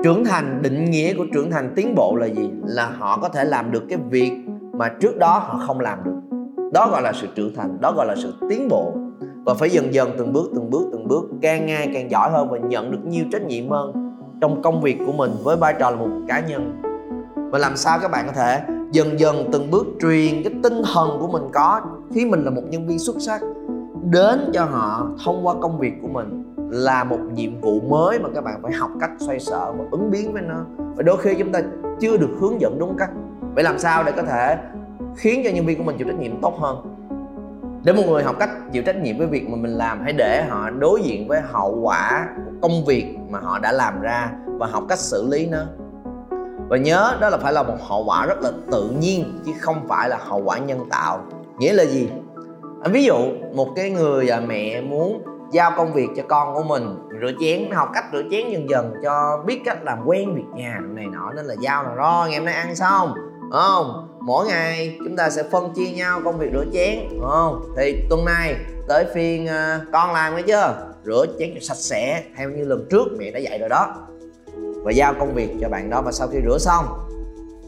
Trưởng 0.04 0.26
thành, 0.26 0.62
định 0.62 0.86
nghĩa 0.86 1.14
của 1.14 1.26
trưởng 1.34 1.52
thành, 1.52 1.74
tiến 1.76 1.96
bộ 1.96 2.16
là 2.16 2.26
gì? 2.26 2.52
Là 2.66 2.86
họ 2.86 3.20
có 3.22 3.30
thể 3.30 3.44
làm 3.44 3.72
được 3.72 3.84
cái 3.90 4.00
việc 4.10 4.32
mà 4.74 4.90
trước 5.00 5.18
đó 5.18 5.40
họ 5.48 5.60
không 5.68 5.80
làm 5.80 6.00
được. 6.04 6.38
Đó 6.74 6.90
gọi 6.92 7.02
là 7.02 7.12
sự 7.14 7.28
trưởng 7.36 7.56
thành, 7.56 7.78
đó 7.82 7.94
gọi 7.96 8.06
là 8.06 8.16
sự 8.24 8.34
tiến 8.50 8.68
bộ 8.70 8.94
và 9.46 9.54
phải 9.54 9.70
dần 9.70 9.94
dần, 9.94 10.12
từng 10.18 10.34
bước 10.34 10.52
từng 10.56 10.70
bước 10.70 10.90
từng 10.92 11.08
bước, 11.08 11.24
càng 11.42 11.66
ngày 11.66 11.90
càng 11.94 12.12
giỏi 12.12 12.32
hơn 12.32 12.50
và 12.50 12.58
nhận 12.58 12.92
được 12.92 13.06
nhiều 13.06 13.26
trách 13.32 13.42
nhiệm 13.42 13.70
hơn 13.70 14.16
trong 14.42 14.62
công 14.62 14.82
việc 14.82 14.98
của 15.06 15.12
mình 15.12 15.32
với 15.44 15.58
vai 15.58 15.76
trò 15.80 15.90
là 15.90 15.96
một 15.96 16.10
cá 16.28 16.40
nhân. 16.40 16.82
Và 17.52 17.60
làm 17.60 17.78
sao 17.78 18.00
các 18.00 18.12
bạn 18.12 18.26
có 18.28 18.34
thể 18.34 18.62
dần 18.92 19.20
dần, 19.20 19.50
từng 19.52 19.72
bước 19.72 19.88
truyền 20.02 20.44
cái 20.44 20.54
tinh 20.64 20.82
thần 20.94 21.18
của 21.20 21.28
mình 21.28 21.44
có 21.54 21.82
khi 22.14 22.26
mình 22.26 22.44
là 22.44 22.52
một 22.52 22.62
nhân 22.70 22.88
viên 22.88 23.00
xuất 23.00 23.16
sắc 23.20 23.42
đến 24.10 24.52
cho 24.54 24.66
họ 24.66 25.10
thông 25.26 25.48
qua 25.48 25.56
công 25.62 25.80
việc 25.80 25.94
của 26.02 26.08
mình 26.08 26.56
là 26.70 27.04
một 27.04 27.20
nhiệm 27.34 27.62
vụ 27.62 27.80
mới 27.80 28.20
mà 28.20 28.30
các 28.36 28.44
bạn 28.44 28.60
phải 28.64 28.72
học 28.72 28.92
cách 29.00 29.12
xoay 29.20 29.40
sở 29.40 29.72
và 29.72 29.86
ứng 29.92 30.12
biến 30.12 30.34
với 30.34 30.42
nó. 30.42 30.66
Và 30.96 31.04
đôi 31.04 31.18
khi 31.18 31.36
chúng 31.40 31.52
ta 31.52 31.62
chưa 32.00 32.18
được 32.18 32.30
hướng 32.40 32.62
dẫn 32.62 32.80
đúng 32.80 32.98
cách. 32.98 33.10
Vậy 33.56 33.64
làm 33.64 33.80
sao 33.80 34.04
để 34.04 34.12
có 34.12 34.24
thể 34.24 34.58
khiến 35.16 35.42
cho 35.44 35.50
nhân 35.50 35.66
viên 35.66 35.78
của 35.78 35.84
mình 35.84 35.98
chịu 35.98 36.08
trách 36.08 36.20
nhiệm 36.20 36.42
tốt 36.42 36.60
hơn? 36.60 36.78
Để 37.84 37.94
một 37.94 38.04
người 38.08 38.24
học 38.24 38.36
cách 38.40 38.50
chịu 38.72 38.84
trách 38.84 38.96
nhiệm 38.96 39.18
với 39.18 39.28
việc 39.28 39.50
mà 39.50 39.56
mình 39.56 39.72
làm 39.72 40.02
hãy 40.04 40.14
để 40.14 40.44
họ 40.50 40.70
đối 40.70 41.02
diện 41.02 41.28
với 41.28 41.42
hậu 41.42 41.80
quả 41.82 42.28
của 42.36 42.52
công 42.62 42.86
việc 42.86 43.16
mà 43.30 43.40
họ 43.40 43.60
đã 43.60 43.72
làm 43.72 44.02
ra 44.02 44.32
và 44.46 44.68
học 44.68 44.84
cách 44.90 45.00
xử 45.00 45.28
lý 45.32 45.46
nó. 45.46 45.60
Và 46.70 46.78
nhớ 46.78 47.18
đó 47.22 47.30
là 47.30 47.38
phải 47.38 47.54
là 47.54 47.64
một 47.64 47.78
hậu 47.88 48.04
quả 48.06 48.26
rất 48.26 48.42
là 48.42 48.52
tự 48.72 48.90
nhiên 49.00 49.40
chứ 49.46 49.52
không 49.60 49.88
phải 49.88 50.10
là 50.10 50.18
hậu 50.28 50.44
quả 50.44 50.58
nhân 50.58 50.80
tạo. 50.90 51.20
Nghĩa 51.58 51.74
là 51.74 51.86
gì? 51.86 52.10
À, 52.84 52.90
ví 52.92 53.04
dụ 53.04 53.18
một 53.54 53.68
cái 53.76 53.90
người 53.90 54.30
à, 54.30 54.40
mẹ 54.40 54.82
muốn 54.82 55.24
giao 55.52 55.72
công 55.78 55.94
việc 55.94 56.08
cho 56.16 56.24
con 56.28 56.54
của 56.54 56.64
mình 56.64 56.96
rửa 57.22 57.32
chén 57.40 57.72
học 57.72 57.90
cách 57.94 58.06
rửa 58.12 58.24
chén 58.32 58.50
dần 58.50 58.70
dần 58.70 58.94
cho 59.04 59.44
biết 59.46 59.62
cách 59.66 59.78
làm 59.84 59.98
quen 60.06 60.36
việc 60.36 60.46
nhà 60.56 60.80
này 60.90 61.06
nọ 61.06 61.32
nên 61.36 61.46
là 61.46 61.56
giao 61.62 61.84
là 61.84 61.96
ro 61.96 62.26
ngày 62.30 62.38
hôm 62.38 62.46
nay 62.46 62.56
ăn 62.56 62.76
xong 62.76 63.14
không? 63.52 64.11
Mỗi 64.22 64.48
ngày 64.48 64.98
chúng 65.00 65.16
ta 65.16 65.30
sẽ 65.30 65.44
phân 65.44 65.74
chia 65.74 65.90
nhau 65.90 66.22
công 66.24 66.40
việc 66.40 66.50
rửa 66.54 66.66
chén 66.74 67.00
đúng 67.12 67.30
không? 67.30 67.62
Thì 67.78 68.04
tuần 68.10 68.26
này 68.26 68.56
tới 68.88 69.06
phiên 69.14 69.46
uh, 69.46 69.92
con 69.94 70.14
làm 70.14 70.36
nghe 70.36 70.42
chưa? 70.42 70.88
Rửa 71.06 71.26
chén 71.40 71.58
sạch 71.62 71.78
sẽ 71.78 72.24
theo 72.38 72.50
như 72.50 72.66
lần 72.66 72.88
trước 72.90 73.08
mẹ 73.18 73.32
đã 73.32 73.40
dạy 73.40 73.60
rồi 73.60 73.70
đó. 73.70 74.08
Và 74.84 74.92
giao 74.92 75.14
công 75.20 75.34
việc 75.34 75.50
cho 75.62 75.70
bạn 75.70 75.90
đó 75.90 76.02
và 76.02 76.12
sau 76.12 76.28
khi 76.28 76.38
rửa 76.46 76.58
xong 76.58 76.86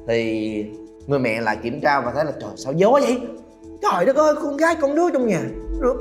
thì 0.08 0.66
người 1.08 1.20
mẹ 1.20 1.42
lại 1.42 1.58
kiểm 1.64 1.82
tra 1.82 2.02
và 2.02 2.12
thấy 2.16 2.26
là 2.26 2.32
trời 2.42 2.52
sao 2.56 2.74
dối 2.74 3.02
vậy? 3.02 3.22
Trời 3.82 4.06
đất 4.06 4.16
ơi 4.16 4.36
con 4.44 4.58
gái 4.58 4.76
con 4.82 4.96
đứa 4.96 5.10
trong 5.14 5.28
nhà 5.28 5.42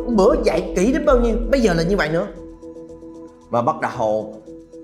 bữa 0.06 0.34
dạy 0.44 0.72
kỹ 0.76 0.92
đến 0.92 1.04
bao 1.04 1.20
nhiêu? 1.20 1.36
Bây 1.50 1.60
giờ 1.60 1.74
là 1.74 1.82
như 1.82 1.96
vậy 1.96 2.08
nữa. 2.08 2.26
Và 3.50 3.62
bắt 3.62 3.76
đầu 3.80 4.34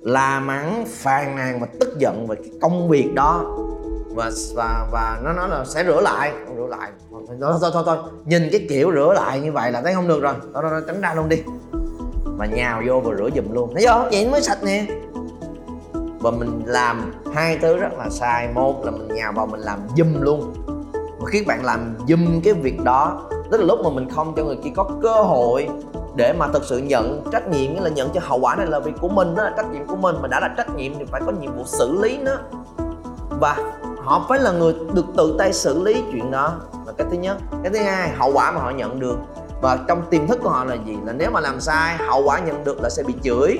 la 0.03 0.41
mắng 0.41 0.85
phàn 0.89 1.37
nàn 1.37 1.61
và 1.61 1.67
tức 1.81 1.99
giận 1.99 2.27
về 2.27 2.37
cái 2.37 2.51
công 2.61 2.89
việc 2.89 3.15
đó 3.15 3.59
và 4.15 4.31
và 4.55 4.87
và 4.93 5.21
nó 5.25 5.33
nói 5.33 5.49
là 5.49 5.65
sẽ 5.65 5.85
rửa 5.85 6.01
lại. 6.01 6.33
Rửa 6.57 6.67
lại. 6.67 6.91
Thôi 7.41 7.59
thôi 7.61 7.71
thôi 7.73 7.83
thôi. 7.87 7.97
Nhìn 8.25 8.49
cái 8.53 8.67
kiểu 8.69 8.93
rửa 8.93 9.13
lại 9.17 9.41
như 9.41 9.53
vậy 9.53 9.73
là 9.73 9.83
thấy 9.83 9.95
không 9.95 10.09
được 10.09 10.23
rồi. 10.23 10.35
Thôi 10.41 10.63
thôi, 10.63 10.71
thôi 10.71 10.83
tránh 10.87 11.01
ra 11.01 11.15
luôn 11.15 11.29
đi. 11.29 11.43
Mà 12.25 12.47
nhào 12.47 12.83
vô 12.87 13.01
và 13.01 13.17
rửa 13.17 13.31
giùm 13.37 13.53
luôn. 13.53 13.75
Thấy 13.75 13.87
không 13.87 14.09
vậy 14.13 14.29
mới 14.31 14.43
sạch 14.43 14.63
nè. 14.63 14.87
Và 16.21 16.31
mình 16.31 16.63
làm 16.67 17.13
hai 17.35 17.59
thứ 17.59 17.77
rất 17.77 17.93
là 17.99 18.09
sai. 18.11 18.49
Một 18.55 18.85
là 18.85 18.91
mình 18.91 19.09
nhào 19.09 19.33
vào 19.33 19.47
mình 19.47 19.61
làm 19.61 19.79
dùm 19.97 20.21
luôn. 20.21 20.55
Và 20.95 21.27
khi 21.27 21.45
bạn 21.45 21.65
làm 21.65 21.95
dùm 22.09 22.41
cái 22.41 22.55
việc 22.55 22.85
đó 22.85 23.29
tức 23.51 23.59
là 23.59 23.67
lúc 23.67 23.79
mà 23.85 23.91
mình 23.91 24.11
không 24.11 24.33
cho 24.37 24.45
người 24.45 24.57
kia 24.65 24.71
có 24.77 24.91
cơ 25.03 25.23
hội 25.23 25.69
để 26.17 26.33
mà 26.39 26.49
thực 26.49 26.65
sự 26.65 26.79
nhận 26.79 27.23
trách 27.33 27.49
nhiệm 27.49 27.75
nghĩa 27.75 27.81
là 27.81 27.91
nhận 27.91 28.11
cho 28.15 28.21
hậu 28.25 28.39
quả 28.39 28.57
này 28.57 28.67
là 28.67 28.79
việc 28.79 28.95
của 29.01 29.09
mình 29.09 29.35
đó 29.35 29.45
là 29.45 29.53
trách 29.57 29.73
nhiệm 29.73 29.87
của 29.87 29.97
mình. 29.97 30.17
Mà 30.23 30.29
đã 30.29 30.41
là 30.41 30.55
trách 30.57 30.77
nhiệm 30.77 30.93
thì 30.99 31.05
phải 31.05 31.21
có 31.27 31.33
nhiệm 31.33 31.57
vụ 31.57 31.65
xử 31.65 31.99
lý 32.03 32.19
nó. 32.19 32.33
Và 33.41 33.57
họ 34.09 34.27
phải 34.29 34.39
là 34.39 34.53
người 34.53 34.75
được 34.95 35.05
tự 35.17 35.35
tay 35.39 35.53
xử 35.53 35.83
lý 35.83 36.03
chuyện 36.13 36.31
đó. 36.31 36.61
Là 36.87 36.93
cái 36.99 37.07
thứ 37.11 37.17
nhất, 37.17 37.37
cái 37.63 37.73
thứ 37.73 37.79
hai, 37.79 38.11
hậu 38.11 38.33
quả 38.33 38.53
mà 38.53 38.61
họ 38.61 38.71
nhận 38.71 39.01
được. 39.01 39.17
Và 39.63 39.79
trong 39.89 40.03
tiềm 40.11 40.27
thức 40.27 40.39
của 40.43 40.49
họ 40.49 40.65
là 40.65 40.77
gì? 40.87 40.97
Là 41.05 41.13
nếu 41.13 41.31
mà 41.31 41.41
làm 41.41 41.61
sai, 41.61 41.97
hậu 41.97 42.23
quả 42.25 42.39
nhận 42.39 42.65
được 42.65 42.83
là 42.83 42.89
sẽ 42.91 43.03
bị 43.03 43.15
chửi. 43.23 43.59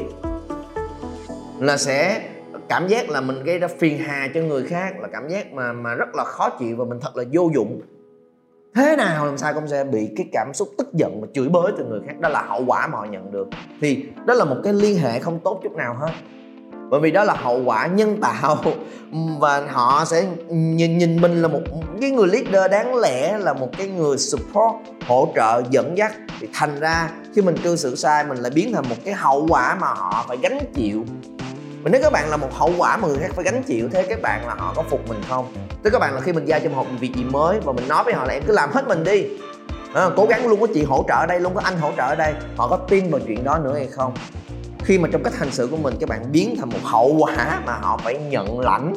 Là 1.59 1.77
sẽ 1.77 2.29
cảm 2.69 2.89
giác 2.89 3.11
là 3.11 3.21
mình 3.21 3.45
gây 3.45 3.59
ra 3.59 3.69
phiền 3.79 3.99
hà 3.99 4.29
cho 4.35 4.41
người 4.41 4.67
khác, 4.67 5.01
là 5.01 5.09
cảm 5.13 5.29
giác 5.29 5.53
mà 5.53 5.73
mà 5.73 5.95
rất 5.95 6.15
là 6.15 6.25
khó 6.25 6.51
chịu 6.51 6.77
và 6.77 6.85
mình 6.85 6.99
thật 7.01 7.17
là 7.17 7.25
vô 7.33 7.51
dụng. 7.55 7.81
Thế 8.75 8.97
nào 8.97 9.27
làm 9.27 9.39
sao 9.39 9.55
cũng 9.55 9.69
sẽ 9.69 9.85
bị 9.85 10.09
cái 10.17 10.27
cảm 10.33 10.55
xúc 10.55 10.69
tức 10.79 10.89
giận 10.93 11.21
và 11.21 11.27
chửi 11.35 11.49
bới 11.49 11.73
từ 11.79 11.85
người 11.85 12.01
khác. 12.07 12.21
Đó 12.21 12.29
là 12.29 12.43
hậu 12.43 12.65
quả 12.67 12.87
mà 12.87 12.99
họ 12.99 13.05
nhận 13.05 13.33
được. 13.33 13.49
Thì 13.81 14.05
đó 14.27 14.35
là 14.35 14.45
một 14.45 14.57
cái 14.65 14.73
liên 14.73 14.99
hệ 14.99 15.19
không 15.19 15.41
tốt 15.41 15.61
chút 15.63 15.73
nào 15.73 15.95
hết 15.95 16.13
bởi 16.91 17.01
vì 17.01 17.11
đó 17.11 17.25
là 17.25 17.35
hậu 17.35 17.63
quả 17.65 17.87
nhân 17.87 18.21
tạo. 18.21 18.57
Và 19.41 19.67
họ 19.71 20.05
sẽ 20.05 20.27
nhìn 20.51 20.99
nhìn 20.99 21.21
mình 21.21 21.43
là 21.43 21.49
một 21.49 21.61
cái 22.01 22.11
người 22.11 22.29
leader 22.29 22.71
đáng 22.71 22.95
lẽ 22.95 23.39
là 23.39 23.53
một 23.53 23.69
cái 23.79 23.87
người 23.87 24.19
support 24.19 24.77
hỗ 25.07 25.33
trợ 25.37 25.63
dẫn 25.71 25.99
dắt. 25.99 26.13
Thì 26.41 26.49
thành 26.53 26.81
ra 26.81 27.11
khi 27.35 27.43
mình 27.43 27.57
cư 27.57 27.77
xử 27.77 27.97
sai 27.97 28.25
mình 28.25 28.39
lại 28.39 28.51
biến 28.55 28.73
thành 28.73 28.85
một 28.89 28.97
cái 29.05 29.15
hậu 29.15 29.47
quả 29.49 29.77
mà 29.81 29.87
họ 29.87 30.25
phải 30.29 30.37
gánh 30.43 30.59
chịu. 30.75 31.05
Mình 31.83 31.93
nếu 31.93 32.03
các 32.03 32.13
bạn 32.13 32.31
là 32.31 32.37
một 32.37 32.49
hậu 32.53 32.73
quả 32.79 32.97
mà 32.97 33.09
người 33.09 33.19
khác 33.19 33.31
phải 33.35 33.45
gánh 33.45 33.63
chịu 33.63 33.89
thế 33.93 34.07
các 34.09 34.23
bạn 34.23 34.47
là 34.47 34.55
họ 34.55 34.73
có 34.77 34.83
phục 34.91 35.09
mình 35.09 35.21
không? 35.29 35.53
Tức 35.83 35.91
các 35.91 35.99
bạn 35.99 36.15
là 36.15 36.21
khi 36.21 36.33
mình 36.33 36.45
giao 36.45 36.61
cho 36.61 36.71
một 36.71 36.87
việc 37.01 37.13
gì 37.17 37.25
mới 37.25 37.61
và 37.61 37.73
mình 37.73 37.89
nói 37.89 38.05
với 38.05 38.15
họ 38.15 38.25
là 38.25 38.33
em 38.33 38.43
cứ 38.47 38.53
làm 38.53 38.71
hết 38.73 38.89
mình 38.89 39.05
đi. 39.05 39.25
À, 39.95 40.11
cố 40.17 40.27
gắng 40.27 40.47
luôn 40.47 40.61
có 40.61 40.67
chị 40.75 40.85
hỗ 40.85 41.05
trợ 41.09 41.15
ở 41.15 41.27
đây 41.27 41.41
luôn 41.41 41.55
có 41.55 41.61
anh 41.65 41.79
hỗ 41.79 41.93
trợ 41.97 42.03
ở 42.03 42.15
đây. 42.15 42.33
Họ 42.57 42.69
có 42.69 42.77
tin 42.77 43.11
vào 43.11 43.21
chuyện 43.27 43.45
đó 43.45 43.59
nữa 43.59 43.75
hay 43.75 43.87
không? 43.87 44.15
Khi 44.89 44.99
mà 44.99 45.09
trong 45.13 45.23
cách 45.23 45.39
hành 45.39 45.51
xử 45.51 45.69
của 45.71 45.77
mình 45.77 45.95
các 46.01 46.09
bạn 46.09 46.33
biến 46.33 46.55
thành 46.59 46.69
một 46.69 46.79
hậu 46.83 47.17
quả 47.19 47.61
mà 47.67 47.73
họ 47.73 48.01
phải 48.05 48.19
nhận 48.19 48.61
lãnh. 48.61 48.95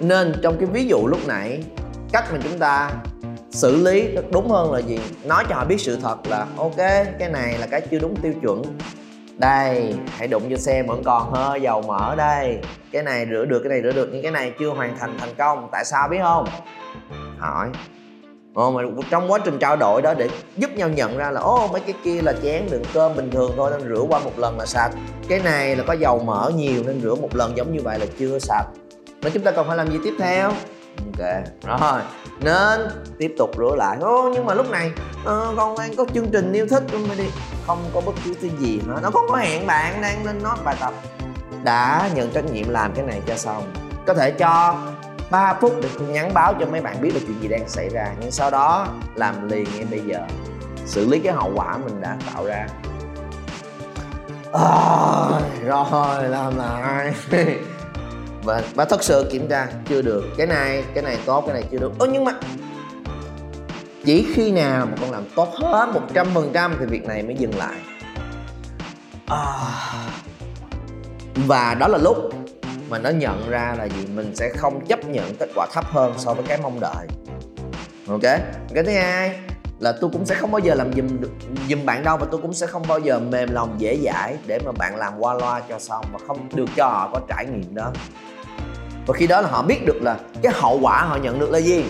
Nên 0.00 0.34
trong 0.42 0.56
cái 0.60 0.66
ví 0.66 0.84
dụ 0.84 1.06
lúc 1.06 1.18
nãy, 1.26 1.64
cách 2.12 2.24
mà 2.32 2.38
chúng 2.42 2.58
ta 2.58 2.90
xử 3.50 3.76
lý 3.76 4.08
đúng 4.32 4.50
hơn 4.50 4.72
là 4.72 4.78
gì? 4.78 5.00
Nói 5.24 5.44
cho 5.48 5.54
họ 5.54 5.64
biết 5.64 5.80
sự 5.80 5.98
thật 6.02 6.16
là, 6.28 6.46
ok, 6.56 6.76
cái 7.18 7.30
này 7.32 7.58
là 7.58 7.66
cái 7.66 7.80
chưa 7.90 7.98
đúng 7.98 8.16
tiêu 8.16 8.32
chuẩn. 8.42 8.62
Đây, 9.36 9.94
hãy 10.16 10.28
đụng 10.28 10.42
vô 10.50 10.56
xe 10.56 10.82
vẫn 10.82 11.02
còn 11.04 11.32
hơi 11.32 11.60
dầu 11.60 11.82
mỡ 11.82 12.14
đây. 12.16 12.58
Cái 12.92 13.02
này 13.02 13.26
rửa 13.30 13.44
được, 13.44 13.60
cái 13.64 13.70
này 13.70 13.82
rửa 13.82 13.92
được, 13.92 14.08
nhưng 14.12 14.22
cái 14.22 14.32
này 14.32 14.52
chưa 14.58 14.70
hoàn 14.70 14.98
thành 14.98 15.18
thành 15.18 15.34
công. 15.38 15.68
Tại 15.72 15.84
sao 15.84 16.08
biết 16.08 16.18
không? 16.22 16.46
Hỏi. 17.38 17.68
Ồ, 18.54 18.70
mà 18.70 18.82
trong 19.10 19.32
quá 19.32 19.38
trình 19.44 19.58
trao 19.58 19.76
đổi 19.76 20.02
đó 20.02 20.14
để 20.14 20.28
giúp 20.56 20.70
nhau 20.76 20.88
nhận 20.88 21.16
ra 21.16 21.30
là 21.30 21.40
ô 21.40 21.68
mấy 21.68 21.80
cái 21.80 21.94
kia 22.04 22.22
là 22.22 22.32
chén 22.42 22.66
đựng 22.70 22.82
cơm 22.94 23.16
bình 23.16 23.30
thường 23.30 23.52
thôi 23.56 23.70
nên 23.70 23.88
rửa 23.88 24.04
qua 24.08 24.20
một 24.20 24.38
lần 24.38 24.58
là 24.58 24.66
sạch. 24.66 24.90
Cái 25.28 25.40
này 25.40 25.76
là 25.76 25.84
có 25.86 25.92
dầu 25.92 26.18
mỡ 26.18 26.50
nhiều 26.54 26.82
nên 26.86 27.00
rửa 27.00 27.14
một 27.14 27.36
lần 27.36 27.56
giống 27.56 27.72
như 27.72 27.80
vậy 27.84 27.98
là 27.98 28.06
chưa 28.18 28.38
sạch. 28.38 28.66
Nên 29.22 29.32
chúng 29.32 29.42
ta 29.42 29.50
còn 29.50 29.66
phải 29.66 29.76
làm 29.76 29.90
gì 29.90 29.98
tiếp 30.04 30.14
theo? 30.18 30.52
Ok 30.98 31.80
rồi. 31.80 32.00
Nên 32.40 32.80
tiếp 33.18 33.34
tục 33.38 33.50
rửa 33.56 33.76
lại. 33.76 33.98
Ô 34.00 34.30
nhưng 34.34 34.46
mà 34.46 34.54
lúc 34.54 34.70
này 34.70 34.90
ờ, 35.24 35.48
uh, 35.50 35.56
con 35.56 35.78
đang 35.78 35.96
có 35.96 36.04
chương 36.14 36.30
trình 36.32 36.52
yêu 36.52 36.66
thích 36.70 36.82
con 36.92 37.08
đi? 37.18 37.24
Không 37.66 37.84
có 37.94 38.00
bất 38.00 38.12
cứ 38.24 38.34
cái 38.42 38.50
gì 38.58 38.80
nữa 38.86 38.98
nó 39.02 39.10
không 39.10 39.24
có 39.28 39.36
hẹn 39.36 39.66
bạn 39.66 40.02
đang 40.02 40.26
lên 40.26 40.42
nói 40.42 40.56
bài 40.64 40.76
tập. 40.80 40.94
Đã 41.64 42.10
nhận 42.14 42.30
trách 42.30 42.52
nhiệm 42.52 42.68
làm 42.68 42.92
cái 42.94 43.04
này 43.04 43.20
cho 43.26 43.36
xong. 43.36 43.72
Có 44.06 44.14
thể 44.14 44.30
cho 44.30 44.74
3 45.30 45.54
phút 45.60 45.72
để 45.82 45.88
tôi 45.98 46.08
nhắn 46.08 46.34
báo 46.34 46.54
cho 46.60 46.66
mấy 46.66 46.80
bạn 46.80 47.00
biết 47.00 47.14
là 47.14 47.20
chuyện 47.26 47.42
gì 47.42 47.48
đang 47.48 47.68
xảy 47.68 47.88
ra. 47.88 48.06
Nhưng 48.20 48.30
sau 48.30 48.50
đó 48.50 48.86
làm 49.14 49.48
liền 49.48 49.64
ngay 49.74 49.84
bây 49.90 50.00
giờ. 50.00 50.20
Xử 50.86 51.08
lý 51.08 51.18
cái 51.18 51.32
hậu 51.32 51.52
quả 51.54 51.76
mình 51.76 52.00
đã 52.00 52.16
tạo 52.32 52.44
ra. 52.46 52.66
À, 54.52 54.64
rồi 55.64 56.28
làm 56.28 56.58
lại. 56.58 57.14
Và 58.44 58.62
và 58.74 58.84
thật 58.84 59.02
sự 59.02 59.28
kiểm 59.32 59.48
tra 59.48 59.66
chưa 59.88 60.02
được. 60.02 60.24
Cái 60.36 60.46
này 60.46 60.84
cái 60.94 61.02
này 61.02 61.18
tốt 61.26 61.44
cái 61.46 61.54
này 61.54 61.64
chưa 61.70 61.78
được. 61.78 61.92
Ơ 61.98 62.06
nhưng 62.12 62.24
mà 62.24 62.32
chỉ 64.04 64.26
khi 64.34 64.52
nào 64.52 64.86
mà 64.86 64.92
con 65.00 65.10
làm 65.10 65.24
tốt 65.36 65.48
hết 65.54 65.88
một 65.94 66.00
trăm 66.14 66.26
phần 66.34 66.50
trăm 66.54 66.76
thì 66.80 66.86
việc 66.86 67.04
này 67.04 67.22
mới 67.22 67.34
dừng 67.34 67.58
lại. 67.58 67.76
À, 69.26 69.44
và 71.34 71.74
đó 71.74 71.88
là 71.88 71.98
lúc 71.98 72.16
mà 72.90 72.98
nó 72.98 73.10
nhận 73.10 73.50
ra 73.50 73.74
là 73.78 73.84
gì? 73.84 74.06
Mình 74.14 74.36
sẽ 74.36 74.48
không 74.56 74.86
chấp 74.86 75.04
nhận 75.04 75.34
kết 75.38 75.48
quả 75.54 75.66
thấp 75.72 75.84
hơn 75.88 76.14
so 76.16 76.34
với 76.34 76.44
cái 76.48 76.58
mong 76.62 76.80
đợi. 76.80 77.06
Ok? 78.08 78.22
Cái 78.74 78.84
thứ 78.84 78.92
hai 78.92 79.40
là 79.78 79.92
tôi 80.00 80.10
cũng 80.12 80.26
sẽ 80.26 80.34
không 80.34 80.50
bao 80.50 80.58
giờ 80.58 80.74
làm 80.74 80.92
giùm 80.92 81.20
được 81.20 81.30
bạn 81.84 82.04
đâu 82.04 82.16
và 82.16 82.26
tôi 82.30 82.40
cũng 82.42 82.52
sẽ 82.52 82.66
không 82.66 82.82
bao 82.88 82.98
giờ 82.98 83.18
mềm 83.18 83.52
lòng 83.52 83.74
dễ 83.78 83.98
dãi 84.04 84.36
để 84.46 84.58
mà 84.64 84.72
bạn 84.72 84.96
làm 84.96 85.12
qua 85.18 85.34
loa 85.34 85.60
cho 85.68 85.78
xong 85.78 86.04
mà 86.12 86.18
không 86.26 86.48
được 86.54 86.68
cho 86.76 86.86
họ 86.86 87.10
có 87.12 87.20
trải 87.28 87.46
nghiệm 87.46 87.74
đó. 87.74 87.92
Và 89.06 89.14
khi 89.14 89.26
đó 89.26 89.40
là 89.40 89.48
họ 89.48 89.62
biết 89.62 89.86
được 89.86 90.02
là 90.02 90.16
cái 90.42 90.52
hậu 90.56 90.78
quả 90.80 91.02
họ 91.02 91.16
nhận 91.16 91.38
được 91.38 91.50
là 91.50 91.58
gì. 91.58 91.84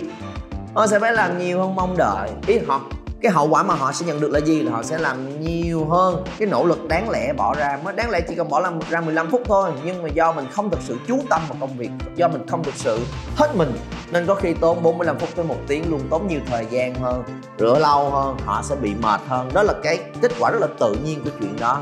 Họ 0.74 0.86
sẽ 0.86 0.98
phải 0.98 1.12
làm 1.12 1.38
nhiều 1.38 1.60
hơn 1.60 1.74
mong 1.74 1.96
đợi. 1.96 2.30
Ý 2.46 2.58
họ 2.66 2.80
cái 3.22 3.32
hậu 3.32 3.48
quả 3.48 3.62
mà 3.62 3.74
họ 3.74 3.92
sẽ 3.92 4.06
nhận 4.06 4.20
được 4.20 4.30
là 4.30 4.40
gì? 4.40 4.62
Là 4.62 4.72
họ 4.72 4.82
sẽ 4.82 4.98
làm 4.98 5.40
nhiều 5.40 5.84
hơn. 5.84 6.24
Cái 6.38 6.48
nỗ 6.48 6.64
lực 6.64 6.88
đáng 6.88 7.10
lẽ 7.10 7.32
bỏ 7.32 7.54
ra 7.54 7.78
mới 7.84 7.94
đáng 7.94 8.10
lẽ 8.10 8.20
chỉ 8.28 8.34
cần 8.34 8.48
bỏ 8.48 8.70
ra 8.90 9.00
15 9.00 9.30
phút 9.30 9.42
thôi. 9.44 9.70
Nhưng 9.84 10.02
mà 10.02 10.08
do 10.08 10.32
mình 10.32 10.46
không 10.52 10.70
thực 10.70 10.80
sự 10.82 10.96
chú 11.06 11.18
tâm 11.30 11.42
vào 11.48 11.56
công 11.60 11.76
việc, 11.76 11.90
do 12.16 12.28
mình 12.28 12.46
không 12.48 12.64
thực 12.64 12.74
sự 12.74 12.98
hết 13.36 13.56
mình, 13.56 13.72
nên 14.10 14.26
có 14.26 14.34
khi 14.34 14.54
tốn 14.54 14.82
45 14.82 15.18
phút 15.18 15.28
tới 15.36 15.44
một 15.44 15.58
tiếng 15.66 15.90
luôn, 15.90 16.00
tốn 16.10 16.28
nhiều 16.28 16.40
thời 16.46 16.66
gian 16.70 16.94
hơn, 16.94 17.22
rửa 17.58 17.78
lâu 17.78 18.10
hơn, 18.10 18.36
họ 18.44 18.62
sẽ 18.62 18.76
bị 18.76 18.94
mệt 19.02 19.20
hơn. 19.28 19.50
Đó 19.54 19.62
là 19.62 19.74
cái 19.82 19.98
kết 20.22 20.32
quả 20.40 20.50
rất 20.50 20.60
là 20.60 20.68
tự 20.78 20.94
nhiên 21.04 21.24
của 21.24 21.30
chuyện 21.40 21.56
đó. 21.60 21.80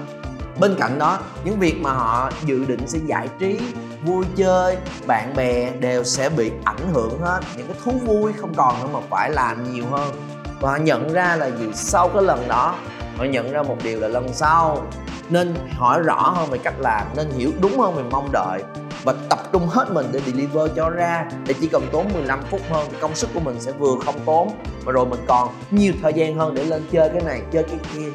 Bên 0.60 0.74
cạnh 0.78 0.98
đó, 0.98 1.18
những 1.44 1.58
việc 1.58 1.74
mà 1.80 1.92
họ 1.92 2.30
dự 2.44 2.64
định 2.64 2.86
sẽ 2.86 2.98
giải 3.06 3.28
trí, 3.38 3.60
vui 4.04 4.24
chơi, 4.36 4.76
bạn 5.06 5.34
bè 5.36 5.70
đều 5.70 6.04
sẽ 6.04 6.28
bị 6.28 6.50
ảnh 6.64 6.92
hưởng 6.92 7.20
hết. 7.20 7.40
Những 7.56 7.66
cái 7.66 7.76
thú 7.84 7.92
vui 8.06 8.32
không 8.32 8.54
còn 8.54 8.82
nữa 8.82 8.88
mà 8.92 9.00
phải 9.10 9.30
làm 9.30 9.74
nhiều 9.74 9.84
hơn 9.90 10.14
và 10.60 10.70
họ 10.70 10.76
nhận 10.76 11.12
ra 11.12 11.36
là 11.36 11.50
gì? 11.50 11.66
Sau 11.74 12.08
cái 12.08 12.22
lần 12.22 12.48
đó, 12.48 12.74
họ 13.16 13.24
nhận 13.24 13.52
ra 13.52 13.62
một 13.62 13.76
điều 13.82 14.00
là 14.00 14.08
lần 14.08 14.28
sau 14.32 14.86
nên 15.28 15.54
hỏi 15.76 16.00
rõ 16.02 16.30
hơn 16.36 16.50
về 16.50 16.58
cách 16.58 16.74
làm, 16.78 17.06
nên 17.16 17.30
hiểu 17.30 17.50
đúng 17.60 17.78
hơn 17.78 17.94
về 17.94 18.02
mong 18.10 18.28
đợi 18.32 18.62
và 19.04 19.14
tập 19.28 19.38
trung 19.52 19.66
hết 19.66 19.90
mình 19.92 20.06
để 20.12 20.20
deliver 20.26 20.70
cho 20.76 20.90
ra 20.90 21.24
để 21.46 21.54
chỉ 21.60 21.68
cần 21.72 21.86
tốn 21.92 22.12
15 22.12 22.40
phút 22.50 22.60
hơn 22.70 22.86
thì 22.90 22.96
công 23.00 23.14
sức 23.14 23.28
của 23.34 23.40
mình 23.40 23.60
sẽ 23.60 23.72
vừa 23.72 23.94
không 24.04 24.14
tốn 24.26 24.50
mà 24.86 24.92
rồi 24.92 25.06
mình 25.06 25.20
còn 25.26 25.48
nhiều 25.70 25.92
thời 26.02 26.12
gian 26.12 26.38
hơn 26.38 26.54
để 26.54 26.64
lên 26.64 26.86
chơi 26.90 27.08
cái 27.08 27.22
này, 27.26 27.42
chơi 27.52 27.62
cái 27.62 27.78
kia. 27.94 28.08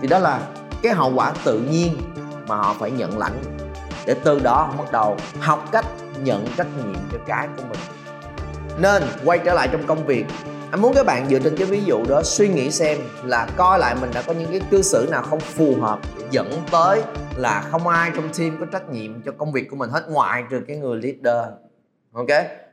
Thì 0.00 0.08
đó 0.08 0.18
là 0.18 0.40
cái 0.82 0.92
hậu 0.92 1.12
quả 1.14 1.32
tự 1.44 1.58
nhiên 1.58 1.96
mà 2.46 2.56
họ 2.56 2.74
phải 2.78 2.90
nhận 2.90 3.18
lãnh 3.18 3.42
để 4.06 4.14
từ 4.24 4.40
đó 4.40 4.62
họ 4.62 4.74
bắt 4.78 4.92
đầu 4.92 5.16
học 5.40 5.68
cách 5.72 5.86
nhận 6.22 6.46
trách 6.56 6.66
nhiệm 6.76 6.96
cho 7.12 7.18
cái 7.26 7.48
của 7.56 7.62
mình. 7.70 7.80
Nên 8.78 9.02
quay 9.24 9.38
trở 9.38 9.54
lại 9.54 9.68
trong 9.72 9.86
công 9.86 10.06
việc 10.06 10.26
anh 10.74 10.82
muốn 10.82 10.92
các 10.94 11.06
bạn 11.06 11.26
dựa 11.30 11.38
trên 11.38 11.56
cái 11.56 11.66
ví 11.66 11.84
dụ 11.84 12.04
đó 12.08 12.22
suy 12.22 12.48
nghĩ 12.48 12.70
xem 12.70 12.98
là 13.24 13.48
coi 13.56 13.78
lại 13.78 13.94
mình 14.00 14.10
đã 14.14 14.22
có 14.26 14.32
những 14.32 14.50
cái 14.50 14.60
cư 14.70 14.82
xử 14.82 15.08
nào 15.10 15.22
không 15.22 15.40
phù 15.40 15.74
hợp, 15.80 15.98
dẫn 16.30 16.50
tới 16.70 17.02
là 17.36 17.64
không 17.70 17.88
ai 17.88 18.10
trong 18.14 18.24
team 18.38 18.56
có 18.60 18.66
trách 18.66 18.90
nhiệm 18.90 19.22
cho 19.22 19.32
công 19.32 19.52
việc 19.52 19.70
của 19.70 19.76
mình 19.76 19.90
hết 19.90 20.02
ngoại 20.08 20.44
trừ 20.50 20.60
cái 20.68 20.76
người 20.76 21.00
leader. 21.02 21.52
Ok? 22.12 22.28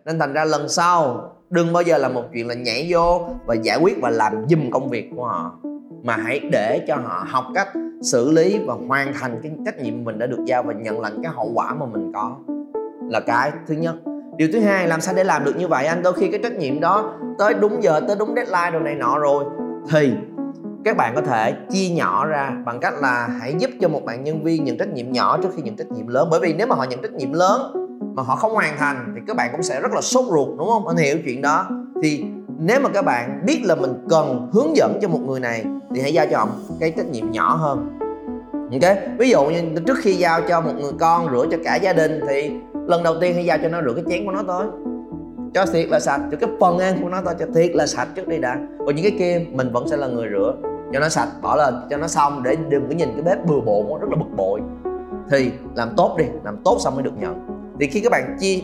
Nên 0.05 0.19
thành 0.19 0.33
ra 0.33 0.45
lần 0.45 0.69
sau, 0.69 1.29
đừng 1.49 1.73
bao 1.73 1.83
giờ 1.83 1.97
là 1.97 2.09
một 2.09 2.23
chuyện 2.33 2.47
là 2.47 2.53
nhảy 2.53 2.87
vô 2.89 3.29
và 3.45 3.55
giải 3.55 3.79
quyết 3.81 3.97
và 4.01 4.09
làm 4.09 4.45
dùm 4.49 4.71
công 4.71 4.89
việc 4.89 5.09
của 5.15 5.25
họ, 5.25 5.59
mà 6.03 6.15
hãy 6.15 6.39
để 6.51 6.85
cho 6.87 6.95
họ 6.95 7.25
học 7.29 7.45
cách 7.55 7.69
xử 8.01 8.31
lý 8.31 8.59
và 8.65 8.73
hoàn 8.87 9.13
thành 9.13 9.39
cái 9.43 9.51
trách 9.65 9.79
nhiệm 9.79 10.03
mình 10.03 10.19
đã 10.19 10.27
được 10.27 10.45
giao 10.45 10.63
và 10.63 10.73
nhận 10.73 11.01
lãnh 11.01 11.23
cái 11.23 11.31
hậu 11.35 11.51
quả 11.53 11.73
mà 11.73 11.85
mình 11.85 12.11
có. 12.13 12.35
Là 13.09 13.19
cái 13.19 13.51
thứ 13.67 13.73
nhất 13.73 13.95
điều 14.41 14.49
thứ 14.53 14.59
hai, 14.59 14.87
làm 14.87 15.01
sao 15.01 15.15
để 15.15 15.23
làm 15.23 15.43
được 15.43 15.57
như 15.57 15.67
vậy 15.67 15.85
anh? 15.85 16.03
Đôi 16.03 16.13
khi 16.13 16.27
cái 16.31 16.39
trách 16.43 16.57
nhiệm 16.57 16.79
đó 16.79 17.13
tới 17.37 17.53
đúng 17.53 17.83
giờ, 17.83 17.99
tới 18.07 18.15
đúng 18.19 18.35
deadline 18.35 18.71
rồi 18.71 18.81
này 18.81 18.95
nọ 18.95 19.19
rồi. 19.19 19.43
Thì 19.89 20.13
các 20.85 20.97
bạn 20.97 21.15
có 21.15 21.21
thể 21.21 21.53
chia 21.69 21.89
nhỏ 21.89 22.25
ra 22.25 22.51
bằng 22.65 22.79
cách 22.79 22.93
là 23.01 23.29
hãy 23.41 23.55
giúp 23.57 23.69
cho 23.81 23.87
một 23.87 24.05
bạn 24.05 24.23
nhân 24.23 24.43
viên 24.43 24.63
nhận 24.63 24.77
trách 24.77 24.93
nhiệm 24.93 25.11
nhỏ 25.11 25.37
trước 25.37 25.49
khi 25.55 25.61
nhận 25.61 25.75
trách 25.75 25.91
nhiệm 25.91 26.07
lớn. 26.07 26.27
Bởi 26.31 26.39
vì 26.39 26.53
nếu 26.53 26.67
mà 26.67 26.75
họ 26.75 26.83
nhận 26.83 27.01
trách 27.01 27.13
nhiệm 27.13 27.33
lớn 27.33 27.61
mà 28.15 28.23
họ 28.23 28.35
không 28.35 28.53
hoàn 28.53 28.77
thành 28.77 29.13
thì 29.15 29.21
các 29.27 29.35
bạn 29.35 29.49
cũng 29.51 29.63
sẽ 29.63 29.81
rất 29.81 29.91
là 29.91 30.01
sốt 30.01 30.25
ruột, 30.25 30.57
đúng 30.57 30.67
không? 30.67 30.87
Anh 30.87 30.97
hiểu 30.97 31.17
chuyện 31.25 31.41
đó. 31.41 31.69
Thì 32.03 32.25
nếu 32.59 32.79
mà 32.79 32.89
các 32.89 33.05
bạn 33.05 33.41
biết 33.45 33.61
là 33.63 33.75
mình 33.75 33.93
cần 34.09 34.49
hướng 34.53 34.75
dẫn 34.75 34.99
cho 35.01 35.07
một 35.07 35.19
người 35.27 35.39
này 35.39 35.65
thì 35.95 36.01
hãy 36.01 36.13
giao 36.13 36.25
cho 36.31 36.37
họ 36.37 36.47
cái 36.79 36.91
trách 36.97 37.07
nhiệm 37.11 37.31
nhỏ 37.31 37.55
hơn 37.55 38.00
ok? 38.71 38.97
Ví 39.19 39.29
dụ 39.29 39.45
như 39.45 39.61
trước 39.87 39.97
khi 40.01 40.13
giao 40.13 40.41
cho 40.49 40.61
một 40.61 40.73
người 40.79 40.91
con 40.99 41.27
rửa 41.31 41.45
cho 41.51 41.57
cả 41.63 41.75
gia 41.75 41.93
đình 41.93 42.19
thì 42.27 42.51
lần 42.87 43.03
đầu 43.03 43.15
tiên 43.21 43.33
khi 43.35 43.43
giao 43.43 43.57
cho 43.61 43.67
nó 43.67 43.81
rửa 43.81 43.93
cái 43.93 44.03
chén 44.09 44.25
của 44.25 44.31
nó 44.31 44.43
thôi. 44.47 44.65
Cho 45.53 45.65
thiệt 45.65 45.89
là 45.89 45.99
sạch, 45.99 46.21
cho 46.31 46.37
cái 46.37 46.49
phần 46.59 46.77
ăn 46.79 46.97
của 47.01 47.09
nó 47.09 47.21
thôi, 47.25 47.33
cho 47.39 47.45
thiệt 47.55 47.75
là 47.75 47.87
sạch 47.87 48.07
trước 48.15 48.27
đi 48.27 48.37
đã. 48.37 48.57
Còn 48.85 48.95
những 48.95 49.05
cái 49.05 49.15
kia, 49.19 49.45
mình 49.51 49.71
vẫn 49.71 49.87
sẽ 49.87 49.97
là 49.97 50.07
người 50.07 50.27
rửa, 50.31 50.53
cho 50.93 50.99
nó 50.99 51.09
sạch, 51.09 51.27
bỏ 51.41 51.55
lên, 51.55 51.73
cho 51.89 51.97
nó 51.97 52.07
xong 52.07 52.43
để 52.43 52.55
đừng 52.69 52.87
có 52.87 52.95
nhìn 52.95 53.09
cái 53.13 53.21
bếp 53.21 53.45
bừa 53.45 53.59
bộn 53.59 54.01
rất 54.01 54.09
là 54.09 54.15
bực 54.15 54.35
bội. 54.35 54.61
Thì 55.31 55.51
làm 55.75 55.89
tốt 55.97 56.15
đi, 56.17 56.25
làm 56.43 56.57
tốt 56.65 56.77
xong 56.79 56.95
mới 56.95 57.03
được 57.03 57.17
nhận. 57.19 57.47
Thì 57.79 57.87
khi 57.87 57.99
các 57.99 58.11
bạn 58.11 58.37
chia 58.39 58.59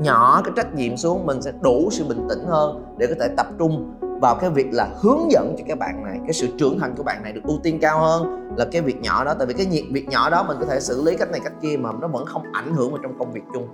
nhỏ 0.00 0.42
cái 0.44 0.52
trách 0.56 0.74
nhiệm 0.74 0.96
xuống, 0.96 1.26
mình 1.26 1.42
sẽ 1.42 1.52
đủ 1.60 1.88
sự 1.90 2.04
bình 2.08 2.26
tĩnh 2.28 2.44
hơn 2.46 2.84
để 2.98 3.06
có 3.06 3.14
thể 3.20 3.28
tập 3.36 3.46
trung 3.58 3.94
vào 4.20 4.38
cái 4.40 4.50
việc 4.50 4.66
là 4.72 4.88
hướng 5.02 5.30
dẫn 5.30 5.54
cho 5.58 5.64
các 5.68 5.78
bạn 5.78 6.04
này. 6.04 6.18
Cái 6.22 6.32
sự 6.32 6.48
trưởng 6.58 6.78
thành 6.78 6.94
của 6.96 7.02
bạn 7.02 7.22
này 7.22 7.32
được 7.32 7.44
ưu 7.44 7.58
tiên 7.62 7.78
cao 7.82 8.00
hơn 8.00 8.50
là 8.56 8.64
cái 8.72 8.82
việc 8.82 9.00
nhỏ 9.00 9.24
đó. 9.24 9.34
Tại 9.38 9.46
vì 9.46 9.54
cái 9.54 9.82
việc 9.92 10.08
nhỏ 10.08 10.30
đó 10.30 10.44
mình 10.48 10.56
có 10.60 10.66
thể 10.66 10.80
xử 10.80 11.02
lý 11.02 11.16
cách 11.16 11.30
này 11.30 11.40
cách 11.44 11.52
kia 11.62 11.76
mà 11.76 11.90
nó 12.00 12.08
vẫn 12.08 12.26
không 12.26 12.42
ảnh 12.52 12.74
hưởng 12.74 12.90
vào 12.90 13.00
trong 13.02 13.18
công 13.18 13.32
việc 13.32 13.42
chung. 13.54 13.68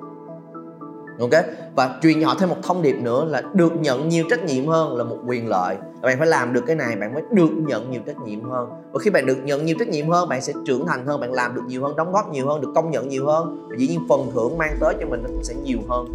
Ok? 1.21 1.45
Và 1.77 1.99
truyền 2.03 2.21
nhỏ 2.21 2.35
thêm 2.39 2.49
một 2.49 2.57
thông 2.63 2.83
điệp 2.83 2.97
nữa 3.03 3.25
là 3.25 3.43
được 3.53 3.73
nhận 3.81 4.09
nhiều 4.09 4.25
trách 4.31 4.45
nhiệm 4.45 4.67
hơn 4.67 4.97
là 4.97 5.05
một 5.05 5.17
quyền 5.27 5.49
lợi. 5.49 5.77
Bạn 6.03 6.19
phải 6.19 6.27
làm 6.27 6.53
được 6.53 6.65
cái 6.67 6.77
này, 6.77 6.97
bạn 6.97 7.15
mới 7.15 7.23
được 7.31 7.51
nhận 7.67 7.91
nhiều 7.91 8.01
trách 8.07 8.21
nhiệm 8.25 8.51
hơn. 8.51 8.69
Và 8.93 8.99
khi 8.99 9.11
bạn 9.11 9.27
được 9.27 9.39
nhận 9.45 9.67
nhiều 9.67 9.77
trách 9.79 9.89
nhiệm 9.89 10.09
hơn, 10.09 10.29
bạn 10.29 10.43
sẽ 10.43 10.53
trưởng 10.67 10.87
thành 10.87 11.07
hơn, 11.07 11.21
bạn 11.21 11.33
làm 11.33 11.55
được 11.55 11.63
nhiều 11.67 11.83
hơn, 11.83 11.97
đóng 11.97 12.13
góp 12.13 12.33
nhiều 12.33 12.49
hơn, 12.49 12.61
được 12.61 12.73
công 12.75 12.91
nhận 12.91 13.09
nhiều 13.09 13.27
hơn. 13.27 13.67
Và 13.71 13.77
dĩ 13.79 13.89
nhiên 13.89 14.01
phần 14.09 14.31
thưởng 14.35 14.59
mang 14.59 14.77
tới 14.81 14.95
cho 15.01 15.07
mình 15.07 15.23
nó 15.23 15.29
cũng 15.29 15.45
sẽ 15.45 15.55
nhiều 15.55 15.79
hơn 15.89 16.07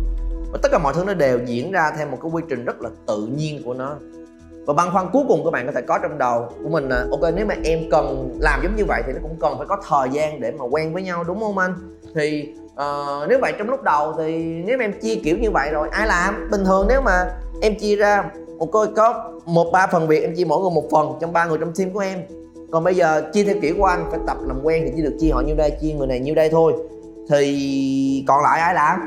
và 0.57 0.61
tất 0.63 0.69
cả 0.71 0.77
mọi 0.77 0.93
thứ 0.93 1.03
nó 1.03 1.13
đều 1.13 1.39
diễn 1.45 1.71
ra 1.71 1.91
theo 1.97 2.07
một 2.07 2.17
cái 2.21 2.31
quy 2.31 2.41
trình 2.49 2.65
rất 2.65 2.81
là 2.81 2.89
tự 3.07 3.27
nhiên 3.37 3.61
của 3.65 3.73
nó. 3.73 3.95
Và 4.65 4.73
băn 4.73 4.91
khoăn 4.91 5.07
cuối 5.13 5.23
cùng 5.27 5.43
các 5.43 5.51
bạn 5.51 5.65
có 5.65 5.71
thể 5.71 5.81
có 5.81 5.97
trong 5.97 6.17
đầu 6.17 6.49
của 6.63 6.69
mình 6.69 6.89
là 6.89 7.05
ok 7.11 7.33
nếu 7.35 7.45
mà 7.45 7.55
em 7.63 7.79
cần 7.91 8.37
làm 8.39 8.59
giống 8.63 8.75
như 8.75 8.85
vậy 8.85 9.03
thì 9.07 9.13
nó 9.13 9.19
cũng 9.21 9.35
cần 9.39 9.57
phải 9.57 9.67
có 9.67 9.77
thời 9.87 10.09
gian 10.09 10.39
để 10.41 10.51
mà 10.51 10.65
quen 10.65 10.93
với 10.93 11.03
nhau 11.03 11.23
đúng 11.23 11.39
không 11.39 11.57
anh? 11.57 11.73
Thì 12.15 12.53
uh, 12.73 13.29
nếu 13.29 13.39
vậy 13.41 13.53
trong 13.57 13.69
lúc 13.69 13.83
đầu 13.83 14.13
thì 14.17 14.43
nếu 14.65 14.77
mà 14.77 14.85
em 14.85 14.99
chia 15.01 15.15
kiểu 15.15 15.37
như 15.37 15.51
vậy 15.51 15.69
rồi 15.71 15.89
ai 15.91 16.07
làm? 16.07 16.49
Bình 16.51 16.65
thường 16.65 16.85
nếu 16.89 17.01
mà 17.01 17.29
em 17.61 17.75
chia 17.79 17.95
ra 17.95 18.23
một 18.57 18.71
coi 18.71 18.87
có 18.87 19.31
một 19.45 19.71
ba 19.71 19.87
phần 19.87 20.07
việc 20.07 20.21
em 20.21 20.35
chia 20.35 20.45
mỗi 20.45 20.61
người 20.61 20.71
một 20.75 20.89
phần 20.91 21.17
trong 21.21 21.33
ba 21.33 21.45
người 21.45 21.57
trong 21.57 21.73
team 21.75 21.91
của 21.91 21.99
em. 21.99 22.19
Còn 22.71 22.83
bây 22.83 22.95
giờ 22.95 23.21
chia 23.33 23.43
theo 23.43 23.55
kiểu 23.61 23.75
của 23.77 23.85
anh 23.85 24.07
phải 24.11 24.19
tập 24.27 24.37
làm 24.41 24.59
quen 24.63 24.83
thì 24.85 24.91
chỉ 24.95 25.01
được 25.01 25.17
chia 25.19 25.29
họ 25.31 25.41
nhiêu 25.41 25.55
đây 25.55 25.71
chia 25.81 25.93
người 25.93 26.07
này 26.07 26.19
nhiêu 26.19 26.35
đây 26.35 26.49
thôi. 26.49 26.73
Thì 27.29 28.23
còn 28.27 28.43
lại 28.43 28.59
ai 28.59 28.73
làm? 28.73 28.99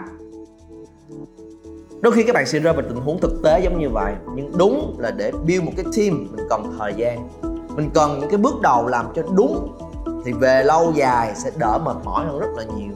Đôi 2.01 2.13
khi 2.13 2.23
các 2.23 2.35
bạn 2.35 2.47
sẽ 2.47 2.59
rơi 2.59 2.73
vào 2.73 2.83
tình 2.89 3.01
huống 3.01 3.21
thực 3.21 3.43
tế 3.45 3.61
giống 3.61 3.79
như 3.79 3.89
vậy, 3.89 4.13
nhưng 4.35 4.59
đúng 4.59 4.97
là 4.99 5.11
để 5.11 5.33
build 5.47 5.65
một 5.65 5.73
cái 5.77 5.85
team, 5.97 6.27
mình 6.37 6.47
cần 6.51 6.75
thời 6.79 6.95
gian. 6.97 7.29
Mình 7.77 7.91
cần 7.95 8.19
những 8.21 8.31
cái 8.31 8.39
bước 8.39 8.61
đầu 8.63 8.87
làm 8.87 9.07
cho 9.15 9.23
đúng, 9.35 9.79
thì 10.25 10.33
về 10.33 10.63
lâu 10.63 10.93
dài 10.95 11.33
sẽ 11.35 11.51
đỡ 11.59 11.79
mệt 11.85 11.97
mỏi 12.05 12.27
hơn 12.27 12.39
rất 12.39 12.51
là 12.57 12.65
nhiều. 12.77 12.93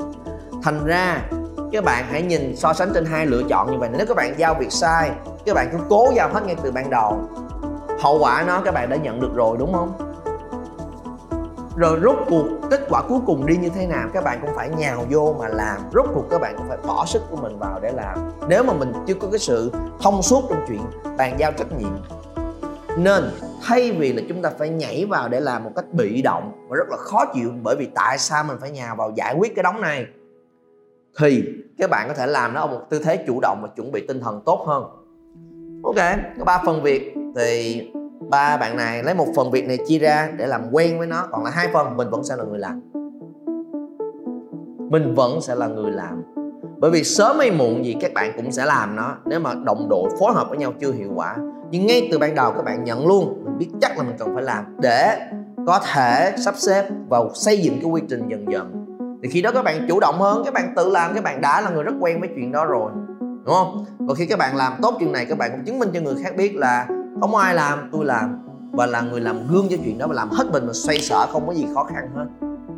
Thành 0.63 0.85
ra, 0.85 1.23
các 1.73 1.85
bạn 1.85 2.05
hãy 2.11 2.23
nhìn 2.23 2.57
so 2.57 2.73
sánh 2.73 2.91
trên 2.95 3.05
hai 3.05 3.27
lựa 3.27 3.43
chọn 3.49 3.73
như 3.73 3.79
vậy. 3.79 3.89
Nếu 3.93 4.07
các 4.07 4.17
bạn 4.17 4.35
giao 4.39 4.55
việc 4.55 4.73
sai, 4.73 5.11
các 5.47 5.55
bạn 5.55 5.69
cứ 5.73 5.79
cố 5.89 6.13
giao 6.15 6.29
hết 6.33 6.47
ngay 6.47 6.57
từ 6.63 6.73
ban 6.73 6.91
đầu. 6.91 7.19
Hậu 8.01 8.19
quả 8.19 8.45
nó 8.47 8.61
các 8.65 8.75
bạn 8.75 8.91
đã 8.91 8.97
nhận 8.97 9.21
được 9.21 9.35
rồi, 9.35 9.57
đúng 9.59 9.73
không? 9.73 9.93
Rồi 11.77 12.01
rốt 12.03 12.17
cuộc 12.29 12.47
kết 12.71 12.81
quả 12.89 13.03
cuối 13.09 13.19
cùng 13.27 13.47
đi 13.47 13.57
như 13.57 13.69
thế 13.69 13.87
nào? 13.87 14.09
Các 14.13 14.25
bạn 14.25 14.39
cũng 14.43 14.51
phải 14.57 14.69
nhào 14.69 15.07
vô 15.11 15.37
mà 15.39 15.49
làm. 15.49 15.81
Rốt 15.95 16.07
cuộc 16.15 16.25
các 16.31 16.41
bạn 16.41 16.55
cũng 16.57 16.69
phải 16.69 16.79
bỏ 16.87 17.05
sức 17.07 17.23
của 17.31 17.37
mình 17.37 17.59
vào 17.59 17.81
để 17.83 17.93
làm. 17.93 18.19
Nếu 18.49 18.63
mà 18.63 18.73
mình 18.73 18.93
chưa 19.07 19.15
có 19.15 19.29
cái 19.31 19.39
sự 19.39 19.73
thông 20.01 20.23
suốt 20.23 20.45
trong 20.49 20.65
chuyện 20.69 20.81
bàn 21.19 21.37
giao 21.39 21.53
trách 21.53 21.79
nhiệm, 21.79 21.93
nên 22.99 23.25
thay 23.63 23.93
vì 23.93 24.13
là 24.13 24.23
chúng 24.29 24.43
ta 24.43 24.51
phải 24.59 24.69
nhảy 24.69 25.05
vào 25.05 25.29
để 25.29 25.41
làm 25.41 25.65
một 25.65 25.71
cách 25.77 25.93
bị 25.93 26.23
động 26.23 26.67
và 26.69 26.77
rất 26.77 26.89
là 26.91 26.97
khó 26.97 27.25
chịu 27.35 27.53
bởi 27.63 27.77
vì 27.79 27.89
tại 27.95 28.19
sao 28.19 28.45
mình 28.45 28.57
phải 28.61 28.71
nhào 28.71 28.97
vào 28.97 29.13
giải 29.17 29.35
quyết 29.39 29.55
cái 29.57 29.63
đống 29.63 29.81
này, 29.81 30.07
thì 31.19 31.45
các 31.79 31.91
bạn 31.91 32.09
có 32.09 32.15
thể 32.15 32.27
làm 32.27 32.55
nó 32.55 32.61
ở 32.61 32.67
một 32.67 32.81
tư 32.91 32.99
thế 33.05 33.25
chủ 33.27 33.41
động 33.43 33.59
và 33.63 33.69
chuẩn 33.77 33.93
bị 33.93 34.07
tinh 34.09 34.21
thần 34.21 34.41
tốt 34.47 34.65
hơn. 34.67 34.85
Ok, 35.85 36.19
có 36.39 36.45
ba 36.45 36.63
phần 36.67 36.83
việc 36.83 37.15
thì 37.37 37.81
ba 38.31 38.57
bạn 38.57 38.77
này 38.77 39.03
lấy 39.03 39.15
một 39.15 39.27
phần 39.37 39.51
việc 39.51 39.69
này 39.69 39.79
chia 39.87 39.99
ra 39.99 40.29
để 40.37 40.47
làm 40.47 40.61
quen 40.73 40.99
với 40.99 41.07
nó, 41.07 41.27
còn 41.31 41.45
là 41.45 41.51
hai 41.51 41.69
phần 41.73 41.97
mình 41.97 42.11
vẫn 42.11 42.25
sẽ 42.25 42.37
là 42.37 42.45
người 42.45 42.59
làm. 42.59 42.81
Mình 44.91 45.15
vẫn 45.15 45.41
sẽ 45.41 45.55
là 45.55 45.67
người 45.67 45.91
làm. 45.91 46.23
Bởi 46.79 46.91
vì 46.91 47.05
sớm 47.05 47.39
hay 47.39 47.51
muộn 47.51 47.85
gì 47.85 47.97
các 48.01 48.15
bạn 48.15 48.33
cũng 48.37 48.53
sẽ 48.53 48.67
làm 48.67 48.97
nó, 48.97 49.17
nếu 49.27 49.41
mà 49.41 49.55
đồng 49.65 49.89
đội 49.89 50.11
phối 50.21 50.33
hợp 50.33 50.49
với 50.49 50.59
nhau 50.59 50.73
chưa 50.81 50.93
hiệu 50.93 51.11
quả. 51.15 51.37
Nhưng 51.71 51.87
ngay 51.87 52.09
từ 52.13 52.19
ban 52.19 52.35
đầu 52.35 52.53
các 52.53 52.65
bạn 52.65 52.85
nhận 52.85 53.07
luôn, 53.07 53.45
mình 53.45 53.59
biết 53.59 53.69
chắc 53.81 53.99
là 53.99 54.05
mình 54.05 54.17
cần 54.19 54.35
phải 54.35 54.43
làm 54.43 54.65
để 54.81 55.19
có 55.67 55.81
thể 55.93 56.33
sắp 56.45 56.55
xếp 56.57 56.89
và 57.09 57.19
xây 57.35 57.59
dựng 57.59 57.75
cái 57.83 57.91
quy 57.91 58.03
trình 58.09 58.29
dần 58.29 58.45
dần. 58.53 58.87
Thì 59.23 59.29
khi 59.29 59.43
đó 59.43 59.51
các 59.55 59.63
bạn 59.65 59.87
chủ 59.89 60.01
động 60.01 60.19
hơn, 60.19 60.43
các 60.45 60.55
bạn 60.55 60.73
tự 60.77 60.91
làm, 60.91 61.15
các 61.15 61.25
bạn 61.25 61.41
đã 61.41 61.61
là 61.61 61.71
người 61.71 61.83
rất 61.83 61.95
quen 62.01 62.21
với 62.21 62.29
chuyện 62.35 62.53
đó 62.53 62.65
rồi, 62.65 62.91
đúng 63.21 63.55
không? 63.55 63.85
Và 63.99 64.15
khi 64.15 64.27
các 64.27 64.39
bạn 64.39 64.57
làm 64.57 64.73
tốt 64.83 64.95
chuyện 64.99 65.13
này, 65.13 65.27
các 65.27 65.39
bạn 65.39 65.51
cũng 65.51 65.65
chứng 65.65 65.79
minh 65.79 65.89
cho 65.95 66.01
người 66.01 66.15
khác 66.23 66.37
biết 66.37 66.57
là 66.57 66.87
không 67.21 67.33
có 67.33 67.39
ai 67.39 67.55
làm, 67.55 67.89
tôi 67.93 68.05
làm. 68.05 68.41
Và 68.73 68.87
là 68.87 69.01
người 69.01 69.21
làm 69.21 69.37
gương 69.51 69.67
cho 69.71 69.77
chuyện 69.85 69.99
đó 69.99 70.07
và 70.07 70.15
làm 70.15 70.31
hết 70.31 70.45
mình 70.53 70.67
mà 70.67 70.73
xoay 70.73 70.99
sở, 70.99 71.27
không 71.27 71.47
có 71.47 71.55
gì 71.55 71.67
khó 71.75 71.85
khăn 71.85 72.09
hết. 72.15 72.27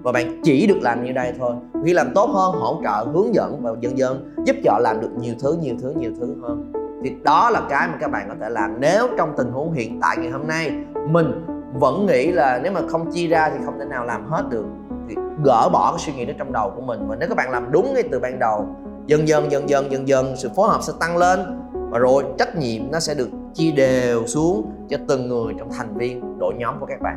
Và 0.03 0.13
bạn 0.13 0.41
chỉ 0.45 0.67
được 0.67 0.79
làm 0.83 1.05
như 1.05 1.13
đây 1.13 1.33
thôi. 1.39 1.55
Khi 1.85 1.93
làm 1.93 2.15
tốt 2.15 2.31
hơn, 2.35 2.55
hỗ 2.55 2.81
trợ, 2.85 3.07
hướng 3.13 3.35
dẫn 3.35 3.63
và 3.63 3.71
dần 3.81 3.99
dần 3.99 4.35
giúp 4.45 4.57
cho 4.65 4.79
làm 4.79 5.01
được 5.01 5.11
nhiều 5.21 5.35
thứ 5.41 5.57
nhiều 5.61 5.75
thứ 5.83 5.93
nhiều 5.97 6.11
thứ 6.21 6.35
hơn. 6.43 6.73
Thì 7.05 7.13
đó 7.25 7.51
là 7.51 7.63
cái 7.69 7.89
mà 7.89 7.95
các 8.01 8.11
bạn 8.11 8.29
có 8.29 8.35
thể 8.41 8.51
làm 8.51 8.81
nếu 8.81 9.09
trong 9.19 9.33
tình 9.37 9.51
huống 9.53 9.73
hiện 9.73 10.01
tại 10.03 10.17
ngày 10.17 10.31
hôm 10.31 10.47
nay 10.47 10.71
mình 11.09 11.47
vẫn 11.75 12.07
nghĩ 12.07 12.33
là 12.33 12.61
nếu 12.63 12.73
mà 12.73 12.81
không 12.89 13.13
chia 13.13 13.27
ra 13.27 13.51
thì 13.51 13.65
không 13.65 13.79
thể 13.79 13.85
nào 13.85 14.05
làm 14.05 14.27
hết 14.27 14.45
được. 14.51 14.65
Thì 15.09 15.15
gỡ 15.45 15.69
bỏ 15.73 15.93
cái 15.93 15.99
suy 15.99 16.13
nghĩ 16.13 16.25
đó 16.25 16.33
trong 16.39 16.53
đầu 16.53 16.73
của 16.77 16.83
mình. 16.83 17.09
Và 17.09 17.17
nếu 17.17 17.29
các 17.29 17.37
bạn 17.37 17.51
làm 17.51 17.73
đúng 17.73 17.95
ngay 17.95 18.03
từ 18.11 18.21
ban 18.21 18.39
đầu, 18.39 18.67
dần 19.07 19.29
dần 19.29 19.51
dần 19.51 19.69
dần 19.69 19.93
dần 19.93 20.09
dần 20.09 20.37
sự 20.37 20.51
phối 20.57 20.69
hợp 20.69 20.83
sẽ 20.83 20.93
tăng 21.01 21.17
lên. 21.17 21.41
Và 21.91 21.99
rồi 21.99 22.25
trách 22.39 22.57
nhiệm 22.57 22.83
nó 22.93 23.01
sẽ 23.01 23.15
được 23.15 23.29
chia 23.57 23.71
đều 23.71 24.27
xuống 24.27 24.71
cho 24.89 24.97
từng 25.09 25.29
người 25.29 25.55
trong 25.59 25.69
thành 25.73 25.99
viên 25.99 26.39
đội 26.39 26.55
nhóm 26.59 26.81
của 26.81 26.87
các 26.87 27.01
bạn. 27.03 27.17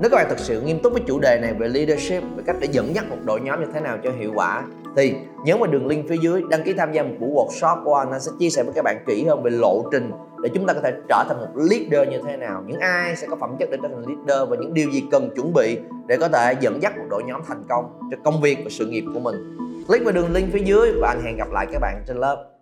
Nếu 0.00 0.10
các 0.10 0.16
bạn 0.16 0.26
thực 0.28 0.38
sự 0.38 0.60
nghiêm 0.60 0.78
túc 0.82 0.92
với 0.92 1.02
chủ 1.06 1.18
đề 1.18 1.38
này 1.42 1.54
về 1.54 1.68
leadership 1.68 2.22
về 2.36 2.42
cách 2.46 2.56
để 2.60 2.68
dẫn 2.70 2.94
dắt 2.94 3.04
một 3.10 3.16
đội 3.24 3.40
nhóm 3.40 3.60
như 3.60 3.66
thế 3.74 3.80
nào 3.80 3.98
cho 4.04 4.10
hiệu 4.18 4.32
quả 4.34 4.64
thì 4.96 5.14
nhớ 5.44 5.56
vào 5.56 5.66
đường 5.66 5.86
link 5.86 6.08
phía 6.08 6.16
dưới 6.22 6.42
đăng 6.50 6.62
ký 6.62 6.72
tham 6.72 6.92
gia 6.92 7.02
một 7.02 7.14
buổi 7.20 7.30
workshop 7.30 7.84
của 7.84 7.94
anh, 7.94 8.10
anh 8.10 8.20
sẽ 8.20 8.32
chia 8.38 8.50
sẻ 8.50 8.62
với 8.62 8.72
các 8.74 8.84
bạn 8.84 8.96
kỹ 9.06 9.24
hơn 9.24 9.42
về 9.42 9.50
lộ 9.50 9.84
trình 9.92 10.10
để 10.42 10.50
chúng 10.54 10.66
ta 10.66 10.74
có 10.74 10.80
thể 10.80 10.92
trở 11.08 11.24
thành 11.28 11.40
một 11.40 11.48
leader 11.54 12.08
như 12.12 12.18
thế 12.26 12.36
nào. 12.36 12.62
Những 12.66 12.80
ai 12.80 13.16
sẽ 13.16 13.26
có 13.30 13.36
phẩm 13.36 13.56
chất 13.58 13.68
để 13.70 13.78
trở 13.82 13.88
thành 13.88 14.04
leader 14.06 14.48
và 14.50 14.56
những 14.60 14.74
điều 14.74 14.90
gì 14.90 15.04
cần 15.10 15.30
chuẩn 15.36 15.52
bị 15.52 15.78
để 16.06 16.16
có 16.16 16.28
thể 16.28 16.54
dẫn 16.60 16.82
dắt 16.82 16.98
một 16.98 17.04
đội 17.10 17.22
nhóm 17.26 17.40
thành 17.48 17.64
công 17.68 17.98
cho 18.10 18.16
công 18.24 18.40
việc 18.40 18.58
và 18.64 18.70
sự 18.70 18.86
nghiệp 18.86 19.04
của 19.14 19.20
mình. 19.20 19.56
Click 19.86 20.04
vào 20.04 20.14
đường 20.14 20.32
link 20.32 20.52
phía 20.52 20.62
dưới 20.64 20.92
và 21.00 21.08
anh 21.08 21.22
hẹn 21.24 21.36
gặp 21.36 21.48
lại 21.52 21.66
các 21.72 21.78
bạn 21.78 22.02
trên 22.06 22.16
lớp. 22.16 22.57